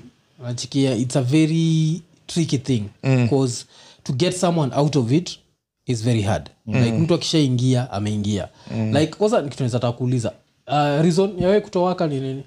[0.45, 3.65] Nachikia it's a very tricky thing because
[4.03, 5.39] to get someone out of it
[5.87, 6.51] is very hard.
[6.67, 8.49] Like mtu akishaingia ameingia.
[8.93, 10.33] Like kwanza kitu naweza taka kuuliza
[10.67, 12.43] uh, reason yawe kutowaka ni nini?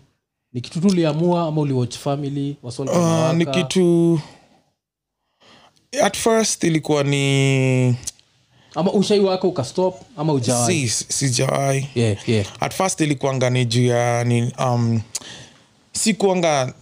[0.54, 4.20] Ni kitu tu uliamua ama uliwatch family uh, ni kitu
[6.04, 7.96] at first ilikuwa ni
[8.76, 12.46] ama ushai wako ukastop ama ujawai si sijawai yeah, yeah.
[12.60, 15.02] at first ilikuanga ni juu ya ni um,
[15.92, 16.74] si kuanga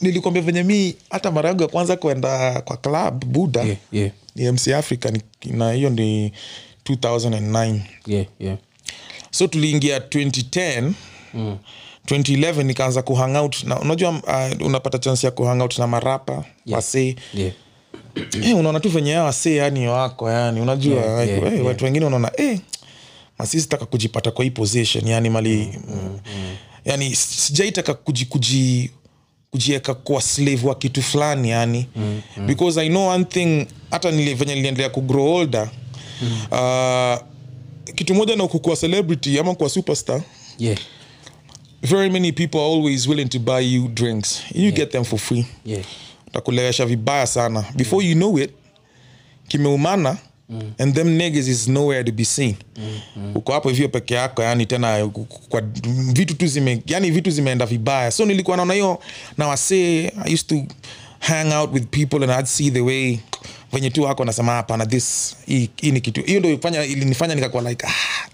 [0.00, 4.52] nilikwambia venye mi hata mara yangu ya kwanza kwenda kwa club buda Yeah, yeah, ni
[4.52, 6.32] mc africa ni- na hiyo ni
[6.84, 8.58] 2009 yeah, yeah.
[9.30, 10.92] so tuliingia 2010
[11.34, 11.58] mm.
[12.06, 16.44] 2011 nikaanza kuhangout na unajua uh, unapata chance ya kuhangout na marapa yeah.
[16.78, 17.52] wasee Yeah.
[18.42, 21.66] hey, unaona tu venye hao wasee yani wako yani unajua Yeah, yeah, hey, yeah.
[21.66, 22.56] watu wengine unaona hey,
[23.38, 25.78] masisi taka kujipata kwa hii position yani mali
[26.84, 28.90] yani sijaitaka kuji, kuji
[29.50, 32.46] kujieka kuwa slave wa kitu fulani yani mm, mm.
[32.46, 35.70] because i know one thing hata nilivenya niliendelea kugrow older
[36.22, 36.40] mm.
[36.50, 37.18] uh,
[37.94, 40.22] kitu moja na kukuwa celebrity ama kuwa superstar
[40.58, 40.78] Yeah.
[41.82, 45.46] very many people are always willing to buy you drinks you get them for free
[45.66, 45.84] Yeah.
[46.32, 48.50] takulewesha vibaya sana before you know it
[49.48, 50.18] kimeumana
[50.50, 50.72] mm.
[50.78, 53.36] and them niggas is nowhere to be seen mm, mm.
[53.36, 55.08] uko hapo hivyo peke yako yani tena
[55.48, 55.62] kwa
[56.12, 59.00] vitu tu zime yani vitu zimeenda vibaya so nilikuwa naona hiyo
[59.38, 60.74] na wasee i used to
[61.18, 63.18] hang out with people and i'd see the way
[63.72, 66.48] venye tu wako nasema hapana this hii ni kitu hiyo ndo
[66.84, 68.28] ilinifanya nikakuwa like ah,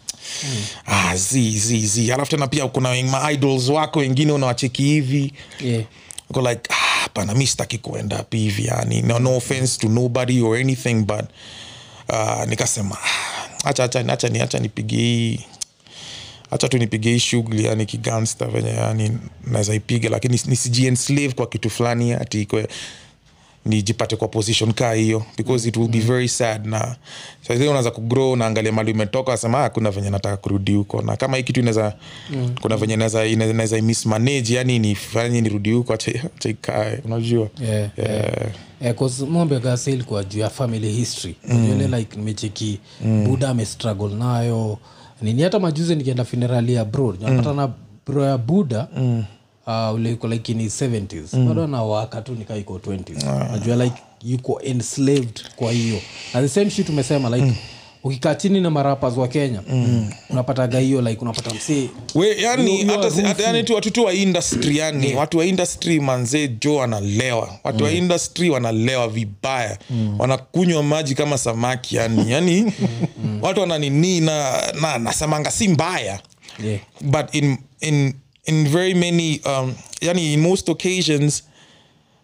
[0.45, 0.65] mm.
[0.87, 5.33] ah, zi zi zi alafu tena pia kuna maidols wako wengine unawacheki hivi
[5.65, 5.83] Yeah.
[6.31, 10.41] go like ah, pana mi sitaki kuenda up hivi yani no, no offense to nobody
[10.41, 11.25] or anything but
[12.09, 15.41] uh, nikasema ah, acha acha acha ni acha nipige hii
[16.51, 21.71] acha tu nipige hii shughuli yani kigangster venye yani naweza ipiga lakini nisijienslave kwa kitu
[21.71, 22.49] fulani ati
[23.67, 26.97] nijipate kwa position kaa hiyo because it will be very sad na
[27.49, 31.37] saizi unaanza kugrow naangalia mali umetoka asema ah, kuna venye nataka kurudi huko na kama
[31.37, 31.95] hii kitu inaweza
[32.31, 32.55] mm.
[32.63, 36.13] kuna venye naweza inaweza mismanage yani nifanye nirudi huko acha
[36.49, 38.47] ikae unajua Yeah, yeah.
[38.81, 41.69] Yeah, 'cause mombe gasi ilikuwa juu ya family history mm.
[41.71, 42.81] Yule like nimecheki
[43.27, 44.79] buda amestruggle nayo
[45.23, 47.71] nini hata majuzi nikienda funerali ya bro napata na
[48.07, 49.25] bro ya buda mm.
[49.67, 51.49] Uh, ule yuko like in his 70s mm.
[51.49, 56.01] bado anawaka tu nikaa iko 20s najua like yuko enslaved kwa hiyo.
[56.35, 57.53] Na the same shit umesema like
[58.05, 60.11] ukikaa chini na marapas wa kenya mm.
[60.31, 61.89] unapataga hiyo like unapata msee.
[62.39, 63.43] Yani You- you hata are si- hata roofing.
[63.43, 67.59] yani tu watu tu wa industry yani watu wa industry manzee jo wanalewa.
[67.65, 69.79] Watu wa industry wanalewa vibaya.
[70.19, 72.73] Wanakunywa maji kama samaki yani yani
[73.43, 76.21] watu wananini na, na nasemanga si mbaya.
[76.65, 76.81] Yeah.
[77.01, 78.15] but in in
[78.47, 81.43] in very many um, yani in most occasions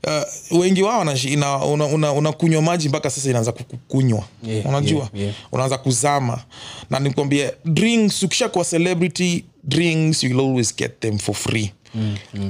[0.07, 4.99] uh, wengi wao unakunywa una- una- maji mpaka sasa inaanza kukunywa Yeah, unajua?
[5.01, 5.35] yeah, yeah.
[5.53, 6.43] unaanza kuzama.
[6.91, 11.73] Na nikwambia drinks ukisha kuwa celebrity drinks you'll always get them for free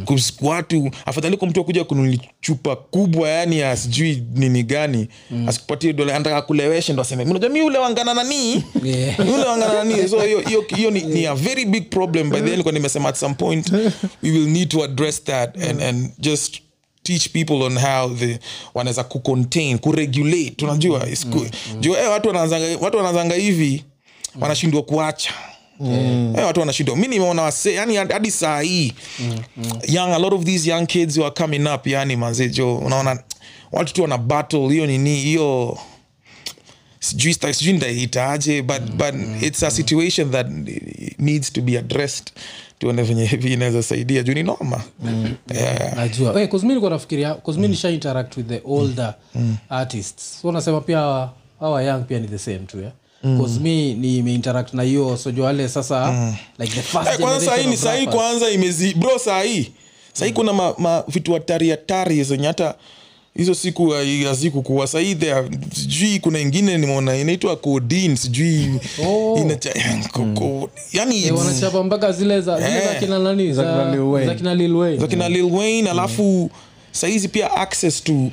[0.05, 5.09] Kus- watu afadhali kwa mtu akuja kunuli chupa kubwa yani ya sijui nini gani
[5.47, 9.21] asikupatie dola anataka kuleweshe ndo aseme unajua mi ulewangana nanii Yeah.
[9.21, 12.73] ulewangana nanii so hiyo hiyo hiyo ni, ni a very big problem by then kwa
[12.73, 13.73] nimesema at some point
[14.23, 16.59] we will need to address that and, and just
[17.03, 18.39] teach people on how the
[18.75, 21.07] wanaweza kucontain kuregulate unajua
[21.43, 21.81] mm, mm.
[21.81, 23.85] juu eh, watu wanaanzanga watu wanaanzanga hivi
[24.41, 25.31] wanashindwa kuacha
[25.85, 26.97] Eh, watu wanashindwa.
[26.97, 28.93] Mi nimeona wase yani hadi saa hii
[29.89, 33.23] young a lot of these young kids who are coming up yani manzejo unaona
[33.73, 35.79] watu tu wana battle hiyo nini hiyo
[37.01, 40.47] sijui sijui ndaitaje but, but it's a situation that
[41.19, 42.33] needs to be addressed
[42.79, 44.83] tuone venye hivi inaweza saidia juu ni noma
[45.55, 45.97] yeah.
[45.97, 46.39] najua.
[46.39, 49.15] Hey, mi nilikuwa nafikiria cause mi nisha interact with the older
[49.69, 50.41] artists.
[50.43, 51.29] So nasema pia
[51.61, 52.93] hawa young pia ni the same tu yeah?
[53.23, 57.77] Cause mi nimeinteract na hiyo sojo wale sasa like the first Eh, kwanza sahii ni
[57.77, 59.71] sahii kwanza imezi bro sahii
[60.13, 62.75] sahii kuna ma, ma, vitu hatari hatari zenye hata
[63.37, 63.95] hizo siku
[64.29, 68.69] hazikukuwa sahii there sijui kuna ingine nimeona inaitwa codeine sijui
[69.07, 69.37] Oh.
[69.39, 73.01] inacha- ko- ko- yani Eh, wanachapa mpaka zile za Eh.
[73.01, 74.27] kina nani Za kina Lil Wayne.
[74.27, 74.99] za kina Lil Wayne.
[75.01, 76.51] za kina lil wayne alafu
[76.93, 78.31] sahizi pia access to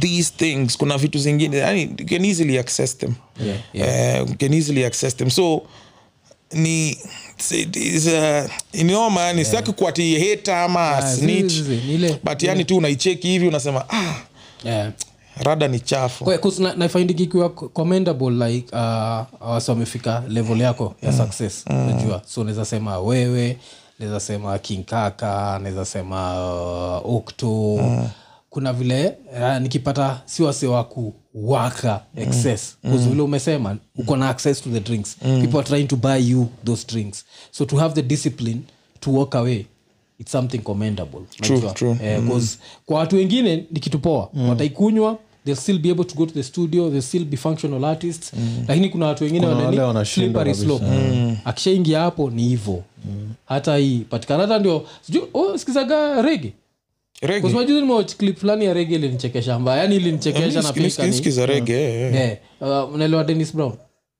[0.00, 3.14] these things kuna vitu zingine yani you can easily access them.
[3.46, 4.22] Yeah, yeah.
[4.22, 5.30] Uh, you can easily access them.
[5.30, 5.62] So
[6.52, 6.98] ni
[7.50, 11.52] uh, inoma yani sitaki kuati heta ama yeah, snitch.
[11.52, 12.16] zi- zi, zi.
[12.24, 14.14] but yani tu unaicheki hivi unasema ah,
[14.64, 14.92] Yeah.
[15.36, 16.24] rada ni chafu.
[16.24, 22.22] Kwa- 'cause na- naifindiki ikiwa commendable like uh, wasi wamefika level yako ya success unajua.
[22.26, 23.56] So naweza sema wewe
[23.98, 26.52] naweza sema king kaka naweza sema
[27.04, 27.74] uh, okto
[28.58, 32.76] kuna vile uh, nikipata si wase wa kuwaka excess.
[32.84, 32.98] Mm.
[32.98, 35.16] vile umesema uko na access to the drinks.
[35.16, 37.24] People are trying to buy you those drinks.
[37.50, 38.60] So to have the discipline
[39.00, 39.66] to walk away
[40.18, 41.20] it's something commendable.
[41.40, 41.90] True, true.
[41.90, 42.46] Uh, mm.
[42.86, 46.42] kwa watu wengine ni kitu poa wataikunywa they'll still be able to go to the
[46.42, 48.32] studio they'll still be functional artists.
[48.68, 50.54] Lakini kuna watu wengine wanani slope.
[50.54, 50.84] Slope
[51.44, 52.82] akishaingia hapo ni hivo
[53.46, 54.86] hata hii patikana hata ndio
[55.34, 56.52] oh, sikizaga rege
[57.22, 57.50] Reggae.
[57.52, 61.08] majuzi nimewatch clip fulani ya rege ilinichekesha mbaya yani ilinichekesha na Nisikiza- pika ni.
[61.08, 62.38] nisikiza reggae, yeah, yeah.
[62.60, 62.84] yeah.
[62.84, 63.72] uh, unaelewa dennis brown?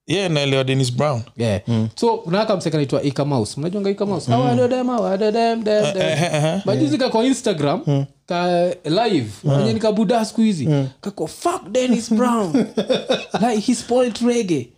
[0.07, 1.23] Yeah naelewa denis brown.
[1.37, 1.61] Yeah.
[1.95, 6.99] so kunaka mseka naitwa ikamaus mnajuanga ikamaus awadodem awadodem dem dem.
[6.99, 9.31] kako instagram ka live
[9.61, 10.69] enye nikabuda siku hizi
[11.01, 12.53] kako fuck dennis brown.
[13.49, 14.69] Like he spoiled reggae.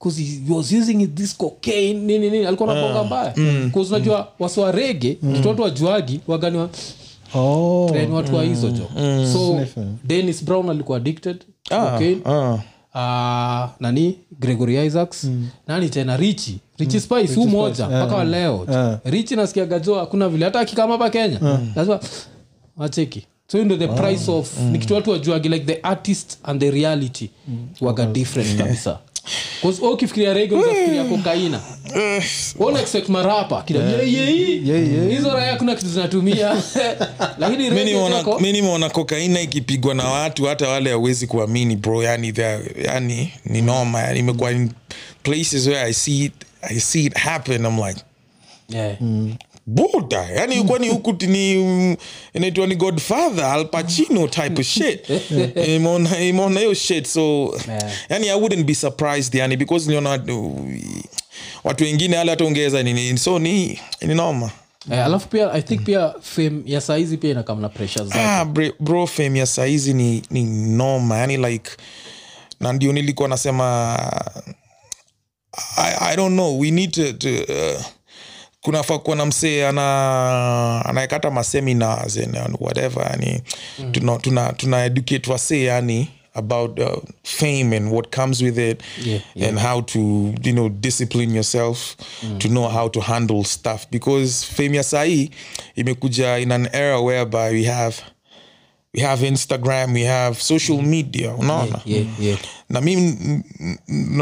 [0.00, 3.34] Because he was using this cocaine nini nini alikuwa naponga mbaya.
[3.68, 6.70] Bcause unajua wasiwa rege kitu watu wajuagi waganiwa
[7.34, 7.88] Oh.
[7.92, 8.86] train watu wa hizo jo
[9.32, 9.60] so
[10.04, 11.36] dennis brown alikuwa addicted
[11.68, 12.20] cocaine.
[12.24, 12.58] ah.
[12.94, 14.18] uh, nani?
[14.40, 15.30] Gregory isaacs.
[15.66, 16.16] Nani tena?
[16.16, 17.86] Richi richi spice huu moja?
[17.86, 18.66] Mpaka wa leo.
[19.04, 20.44] Richi nasikia gajo hakuna vile.
[20.44, 21.60] Hata akikama hapa kenya.
[21.76, 22.00] Lazima
[22.76, 23.26] wacheki.
[23.52, 27.30] So ndo the price of ni kitu watu wajuagi like the artist and the reality
[27.80, 28.98] waga different kabisa
[29.92, 31.60] ukifikiria rege unafikiria kokaina
[32.58, 33.62] una marapa
[35.10, 36.56] hizo raya kuna kitu zinatumia.
[37.38, 41.76] Lakini Mi reggae nimeona- zako- mi nimeona kokaina ikipigwa na watu hata wale hawezi kuamini
[41.76, 42.02] bro.
[42.02, 42.32] Yani,
[42.84, 44.70] yani ni noma yani imekuwa in
[45.22, 47.64] places where i see it, i see it happen.
[47.66, 48.00] I'm like
[48.70, 48.96] Yeah.
[49.68, 51.96] Buda yani kwani huku ni
[52.34, 55.00] inaitwa ni godfather al pacino type shit.
[55.74, 57.92] Imeona imeona hiyo shit so Yeah.
[58.08, 60.56] yani i wouldn't be surprised yani because niliona uh,
[61.64, 64.50] watu wengine hale hata ungeweza nini so ni ni noma
[64.92, 68.20] Eh, alafu pia i think pia fame ya saizi pia inakam na pressure zake.
[68.20, 70.44] Ah, bro, bro fame ya saizi ni, ni
[70.76, 71.70] noma yani like
[72.60, 73.96] na ndio nilikuwa nasema
[75.76, 77.82] I, i don't know we need to, to uh,
[78.68, 83.42] kunafaa kuwa na msee ana anaekata maseminars and, and whatever yani
[83.78, 83.92] mm.
[83.92, 86.86] tuna, tuna, tuna educate wasee yani about uh,
[87.22, 89.48] fame and what comes with it Yeah, yeah.
[89.48, 89.98] and how to
[90.44, 91.96] you know discipline yourself
[92.38, 95.30] to know how to handle stuff because fame ya sahi
[95.76, 97.96] imekuja in an era whereby we have
[98.94, 102.38] we have instagram we have social media unaona yeah, yeah.
[102.68, 103.16] na mimi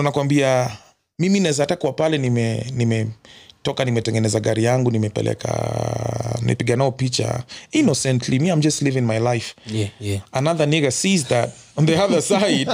[0.02, 0.70] nakwambia
[1.18, 3.06] mimi naweza hata kuwa pale nime nime
[3.66, 5.50] toka nimetengeneza gari yangu nimepeleka
[6.40, 7.42] nimepiga nao picha
[7.72, 9.54] innocently me i'm just living my life.
[9.66, 10.20] Yeah, yeah.
[10.32, 12.66] another nigger sees that on the other side.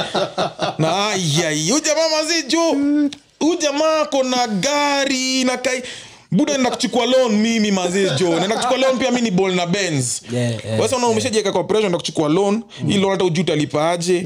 [0.78, 1.80] Na ayai hu
[2.10, 3.10] mazi juu.
[3.40, 5.82] Hu jamaa kona gari na kai
[6.32, 9.66] buda nenda kuchukua loan mimi mazee jo naenda kuchukua loan pia mi ni bol na
[9.66, 10.22] benz.
[10.32, 13.44] Yeah, yeah, sasa una umeshajieka kwa pressure nenda kuchukua loan hii loan hata ujui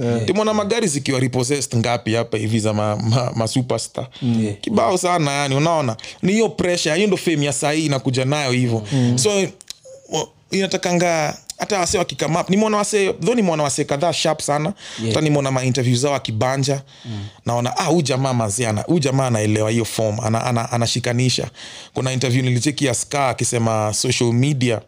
[0.02, 0.24] yeah.
[0.24, 3.48] timona magari zikiwa repossessed ngapi hapa hivi za ma, ma, ma
[4.40, 4.56] yeah.
[4.60, 5.96] kibao sana yani unaona?
[6.22, 8.82] Ni hiyo pressure hiyo ndo fame ya sahii inakuja nayo hivyo.
[9.14, 9.30] So
[10.10, 14.72] wa- inatakanga hata wase wakikamap nimeona wase tho nimeona wase kadhaa sharp sana.
[14.98, 15.08] Yeah.
[15.14, 16.82] hata nimeona mainterview zao akibanja
[17.46, 20.20] naona ah huu jamaa maziana huu jamaa anaelewa hiyo form.
[20.20, 21.48] Ana, ana, anashikanisha.
[21.94, 24.80] Kuna interview nilicheki ya ska akisema social media.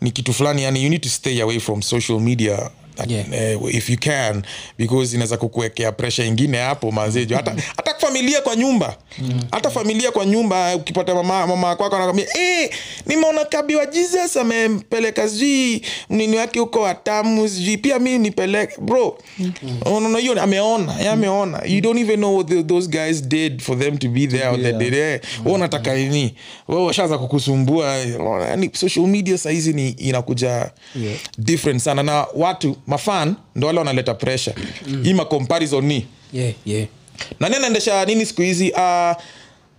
[0.00, 2.70] Ni kitu fulani yani you need to stay away from social media
[3.06, 3.56] Yeah.
[3.62, 4.42] uh, if you can
[4.78, 8.96] because inaweza kukuwekea presha ingine hapo mazejo hata, hata familia kwa nyumba.
[9.50, 12.70] Hata familia kwa nyumba ukipata mama mama kwako anakwambia eh,
[13.06, 18.80] nimeona kabiwa jesus amempeleka sijui mnini wake huko watamu sijui pia mi nipeleke.
[18.80, 19.18] Bro
[19.86, 21.62] unaona hiyo ameona yeye ameona.
[21.66, 24.62] You don't even know what the, those guys did for them to be there on
[24.62, 24.90] the day.
[25.44, 26.34] Wewe unataka nini?
[26.68, 27.96] Wewe washaanza kukusumbua
[28.48, 30.70] yani social media sahizi ni inakuja
[31.02, 31.18] Yeah.
[31.38, 32.02] different sana.
[32.02, 34.56] Na watu mafan ndo wale wanaleta pressure
[34.86, 35.02] mm.
[35.04, 36.86] hii macomparison ni yeah, yeah.
[37.40, 39.12] nani anaendesha nini siku hizi uh,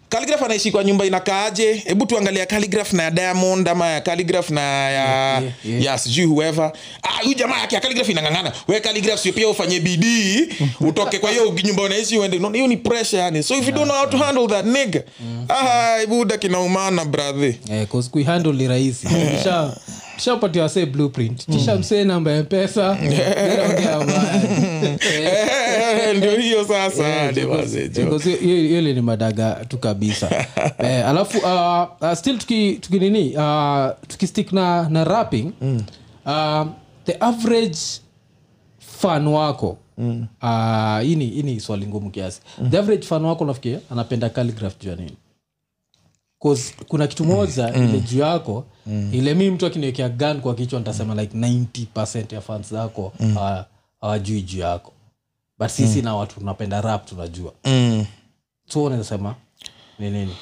[0.10, 1.74] Calligraph anaishi kwa nyumba inakaaje?
[1.74, 6.00] Hebu tuangalia Calligraph na ya diamond ama ya Calligraph na ya, Yeah, yeah, yeah.
[6.00, 6.72] sijui whoever.
[7.04, 8.52] Ah huyu jamaa yake ya Calligraph inangangana.
[8.68, 10.48] Wewe Calligraph sio pia ufanye bidii?
[10.90, 12.40] Utoke kwa hiyo nyumba unaishi uende.
[12.40, 13.44] No, hiyo ni pressure yani.
[13.44, 15.04] So if you don't know how to handle that nigga.
[15.50, 17.54] Ah buda kinaumana brother.
[17.72, 19.08] Eh, 'cause kuihandle ni rahisi.
[19.38, 19.78] Kisha-
[20.18, 22.98] kishapatia wasee blueprint kisha msee namba ya pesa.
[26.48, 30.30] hiyo sasa ni wazejo ni madaga tu kabisa
[30.80, 35.84] eh, alafu uh, uh, still tuki, tuki nini uh, tukistick na, na rapping mm.
[36.26, 36.68] uh,
[37.06, 37.80] the average
[38.80, 40.28] fan wako mm.
[40.42, 42.70] uh, ini, ni- swali ngumu kiasi mm.
[42.70, 45.18] the average fan wako nafikiria anapenda calligraph juu ya nini
[46.44, 47.90] 'Cause kuna kitu moja mm.
[47.90, 49.10] ile juu yako mm.
[49.14, 53.66] ile mii mtu akiniwekea gan kwa kichwa nitasema like 90 ya fans zako hawa-
[54.02, 54.92] hawajui juu yako
[55.60, 57.54] but sisi na watu tunapenda rap tunajua.
[57.66, 58.06] Mm.
[58.70, 59.36] so unaweza sema
[60.00, 60.36] ni nini?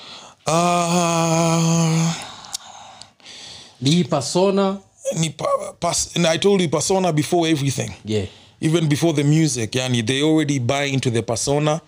[0.48, 2.12] Uh,
[3.82, 4.78] ni persona
[5.20, 5.46] ni pa,
[5.80, 7.92] pas, and I told you persona before everything.
[8.06, 8.28] yeah
[8.62, 11.82] Even before the music, yani they already buy into the persona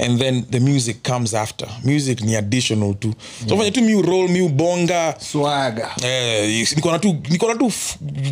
[0.00, 1.68] and then the music comes after.
[1.84, 3.14] Music ni additional to.
[3.48, 5.14] So fanya tu mi roll mi bonga.
[5.18, 7.72] Swaga eh nikona tu nikona tu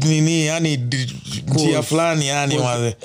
[0.09, 0.77] nini yani
[1.55, 2.59] njia fulani yani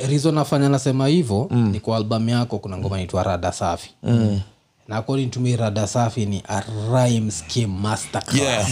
[0.09, 1.69] reason afanya nasema hivyo mm.
[1.71, 3.89] ni kwa album yako kuna ngoma inaitwa rada safi.
[4.03, 4.39] Mm.
[4.87, 6.61] na according to me rada safi ni a
[6.91, 8.39] rhyme scheme masterclass.
[8.41, 8.67] Yeah.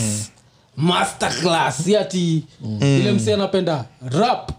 [0.77, 2.43] masterclass yati
[2.81, 4.51] ile msee anapenda rap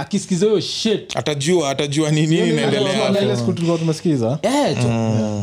[0.00, 1.16] akisikiza hiyo shit.
[1.16, 3.10] Atajua atajua ni nini inaendelea.
[3.10, 4.38] Na ile siku tulikuwa tumesikiza.
[4.42, 4.88] Eh, jo.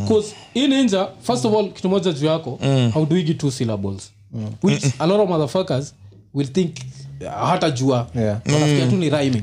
[0.08, 2.58] 'Cause hii ninja first of all kitu moja juu yako
[2.94, 4.10] hauduigi two syllables.
[4.62, 5.94] Which a lot of motherfuckers
[6.34, 6.74] will think
[7.46, 8.06] hata jua.
[8.16, 8.40] Yeah.
[8.46, 9.42] wanafikia tu ni rhyming.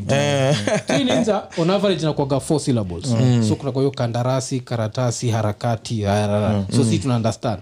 [0.88, 3.06] So ninja on average nakwaga four syllables.
[3.48, 6.66] So kuna kwa hiyo kandarasi karatasi harakati mm.
[6.76, 7.60] so si tuna understand.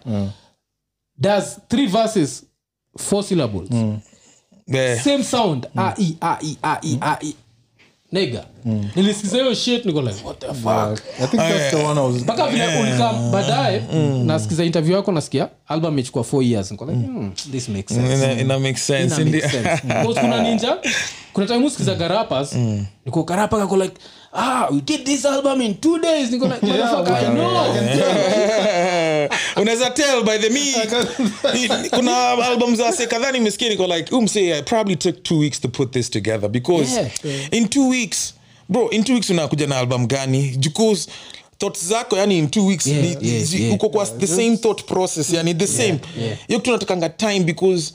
[1.17, 2.43] Does three verses
[2.97, 3.69] four syllables
[4.73, 5.67] Eh, same sound.
[5.77, 7.17] A i a i a i a
[8.11, 8.43] nega
[8.95, 10.99] nilisikiza hiyo shit niko like what the fuck?
[11.19, 13.81] I think that's the one I was mpaka vile ulikam baadaye
[14.25, 16.71] nasikiza interview yako nasikia album imechukua four years.
[16.71, 18.13] Niko like, hmm, this makes sense.
[18.13, 19.21] ina, ina make sense.
[19.21, 19.81] Ina make sense.
[19.87, 20.77] Because kuna ninja
[21.33, 22.55] kuna time usikiza garapas
[23.05, 23.95] niko garapa kako like
[24.33, 26.29] ah we did this album in two days.
[26.31, 27.51] Niko like motherfucker i know
[29.61, 30.73] unaweza tell by the me.
[31.89, 35.67] Kuna album za se kadhaa nimesikia niko like umse i probably took two weeks to
[35.69, 36.91] put this together because
[37.23, 37.53] Yeah.
[37.53, 38.33] in two weeks
[38.69, 40.57] bro in two weeks unakuja na album gani?
[40.59, 41.07] Because
[41.57, 43.73] thoughts zako yani in two weeks Yeah, ni- yeah, zi- yeah.
[43.75, 45.99] uko kwa the same thought process yani the same.
[46.21, 46.37] yeah.
[46.47, 47.93] hiyo kitu natakanga time because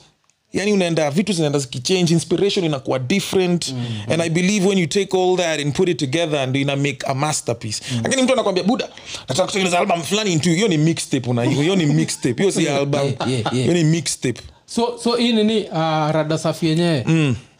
[0.53, 3.67] yani unaenda vitu zinaenda zikichange inspiration inakuwa different.
[3.71, 4.11] Mm-hmm.
[4.13, 6.97] and i believe when you take all that and put it together ndo ina make
[7.07, 7.81] a masterpiece.
[8.03, 8.89] Lakini mtu anakwambia buda
[9.29, 13.01] nataka kutengeneza album fulani into hiyo ni mixtape una hiyo ni mixtape hiyo si album.
[13.01, 13.69] yeah, yeah, yeah.
[13.73, 14.41] ni mixtape.
[14.65, 15.77] So so hii nini uh,
[16.11, 17.05] rada safi yenyewe.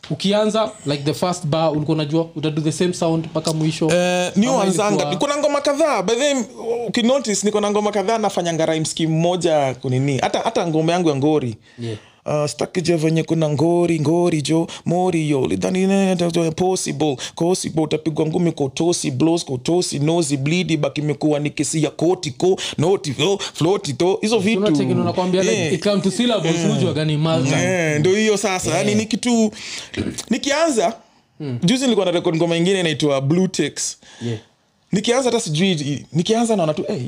[0.09, 3.85] Ukianza like the first bar ulikuwa unajua utadu the same sound mpaka mwisho.
[3.87, 3.93] Uh,
[4.37, 6.45] ni wanzanga ilikuwa- niko na ngoma kadhaa by then
[6.87, 10.17] ukinotice niko na ngoma kadhaa nafanyanga rhyme scheme moja kunini.
[10.17, 11.55] Hata hata ngoma yangu ya ngori.
[11.79, 11.97] Yeah.
[12.27, 15.47] Uh, stakija venye kuna ngori ngori jo mori yo.
[15.47, 17.17] Lidhani possible.
[17.35, 22.59] Possible utapigwa ngumi kotosi blows kotosi nozi blidi baki imekuwa ni kesi ya koti ko
[22.77, 24.19] noti oh, floti to.
[24.21, 24.61] Hizo vitu.
[26.93, 28.77] gani malta Eh, ndo hiyo sasa.
[28.77, 29.51] Yani ni kitu
[30.29, 30.93] nikianza
[31.63, 34.39] juzi nilikuwa na rekod ngoma ingine inaitwa blue tex yeah.
[34.91, 37.07] nikianza hata sijui nikianza naona tu hey,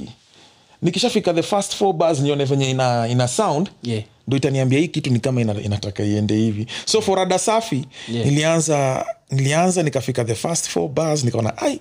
[0.82, 3.70] nikishafika the first four bars nione venye ina, ina sound.
[3.84, 4.04] Yeah.
[4.30, 8.26] Ndo itaniambia hii kitu ni kama inataka iende hivi so for rada safi Yeah.
[8.26, 11.80] nilianza nilianza nikafika the first four bars nikaona ai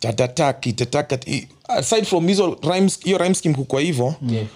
[0.00, 1.18] tatataki tataka
[1.68, 4.46] aside from hizo rhymes hiyo rhyme scheme kukwa hivyo Yeah.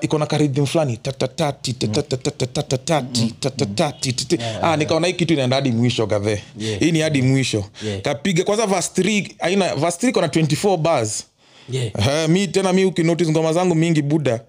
[0.00, 6.42] iko na karidhim fulani tatatati tatatati tatatati ah nikaona hii kitu inaenda hadi mwisho gadhe
[6.58, 6.80] Yeah.
[6.80, 8.00] hii ni hadi mwisho Yeah.
[8.00, 11.24] kapiga kwanza 3 aina 3 iko 24 bars
[11.70, 11.90] yeah.
[11.94, 14.40] uh, mi tena mi ukinotice ngoma zangu mingi buda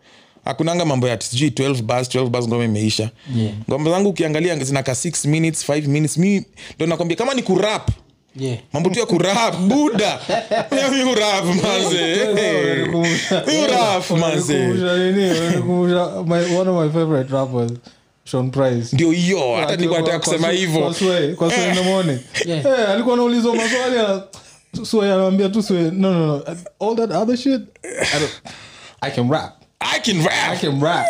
[0.45, 3.09] hakunanga mambo ya sijui 12 bars 12 bars ngoma imeisha.
[3.35, 3.53] Yeah.
[3.69, 6.17] ngoma zangu ukiangalia zinaka 6 minutes 5 minutes.
[6.17, 7.89] Mi ndo nakwambia kama ni kurap
[8.35, 8.57] yeah.
[8.73, 10.19] mambo tu ya kurap buda
[10.91, 12.15] mi urap manze.
[18.25, 18.95] Sean Price.
[18.95, 20.81] Ndio hiyo hata nilikuwa nataka kusema hivo hivyo.
[21.35, 21.47] kwa.
[22.47, 24.21] Eh, alikuwa anaulizwa maswali
[24.85, 26.43] Sway anamwambia tu Sway, no, no, no.
[26.79, 28.51] All that other shit, I don't-
[29.01, 29.60] I can rap.
[29.81, 31.05] I can I rap can rap.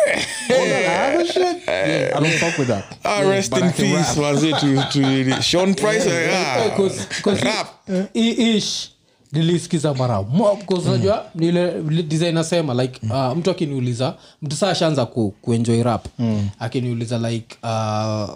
[0.50, 2.84] All that other shit, I don't fuck with that.
[3.04, 7.68] Ah, rest in peace was it to, to Sean Price Yeah, 'cause- 'cause rap.
[8.14, 8.88] he, ish.
[9.32, 10.20] Nilisikiza mara.
[10.68, 16.06] Unajua nile vile design nasema like uh, mtu akiniuliza mtu saa ashaanza ku, kuenjoy rap
[16.58, 17.68] akiniuliza like uh,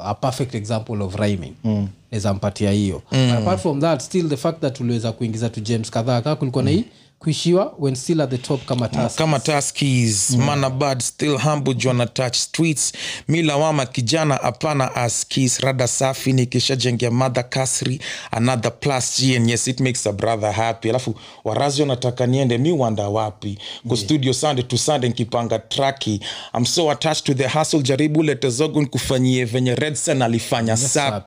[0.08, 1.52] a perfect example of rhyming.
[1.64, 1.88] Mm.
[2.10, 3.02] naweza mpatia hiyo.
[3.12, 3.32] Mm.
[3.38, 6.70] apart from that still the fact that tuliweza kuingiza tu james kadhaa kaa kulikuwa na
[6.70, 6.84] hii
[7.30, 10.44] kuishiwa when still at the top kama task kama taskis mm.
[10.44, 12.92] manabad still humble jona touch streets.
[13.28, 18.00] Mi lawama kijana hapana askis rada safi nikishajengea madha kasri
[18.30, 20.90] another plus g and yes it makes a brother happy.
[20.90, 21.14] Alafu
[21.44, 23.58] warazi wanataka niende mi wanda wapi?
[23.88, 26.20] Ko studio sunday to sunday nkipanga traki.
[26.54, 31.24] I'm so attached to the hustle jaribu letezogo nkufanyie venye redsen alifanya sapi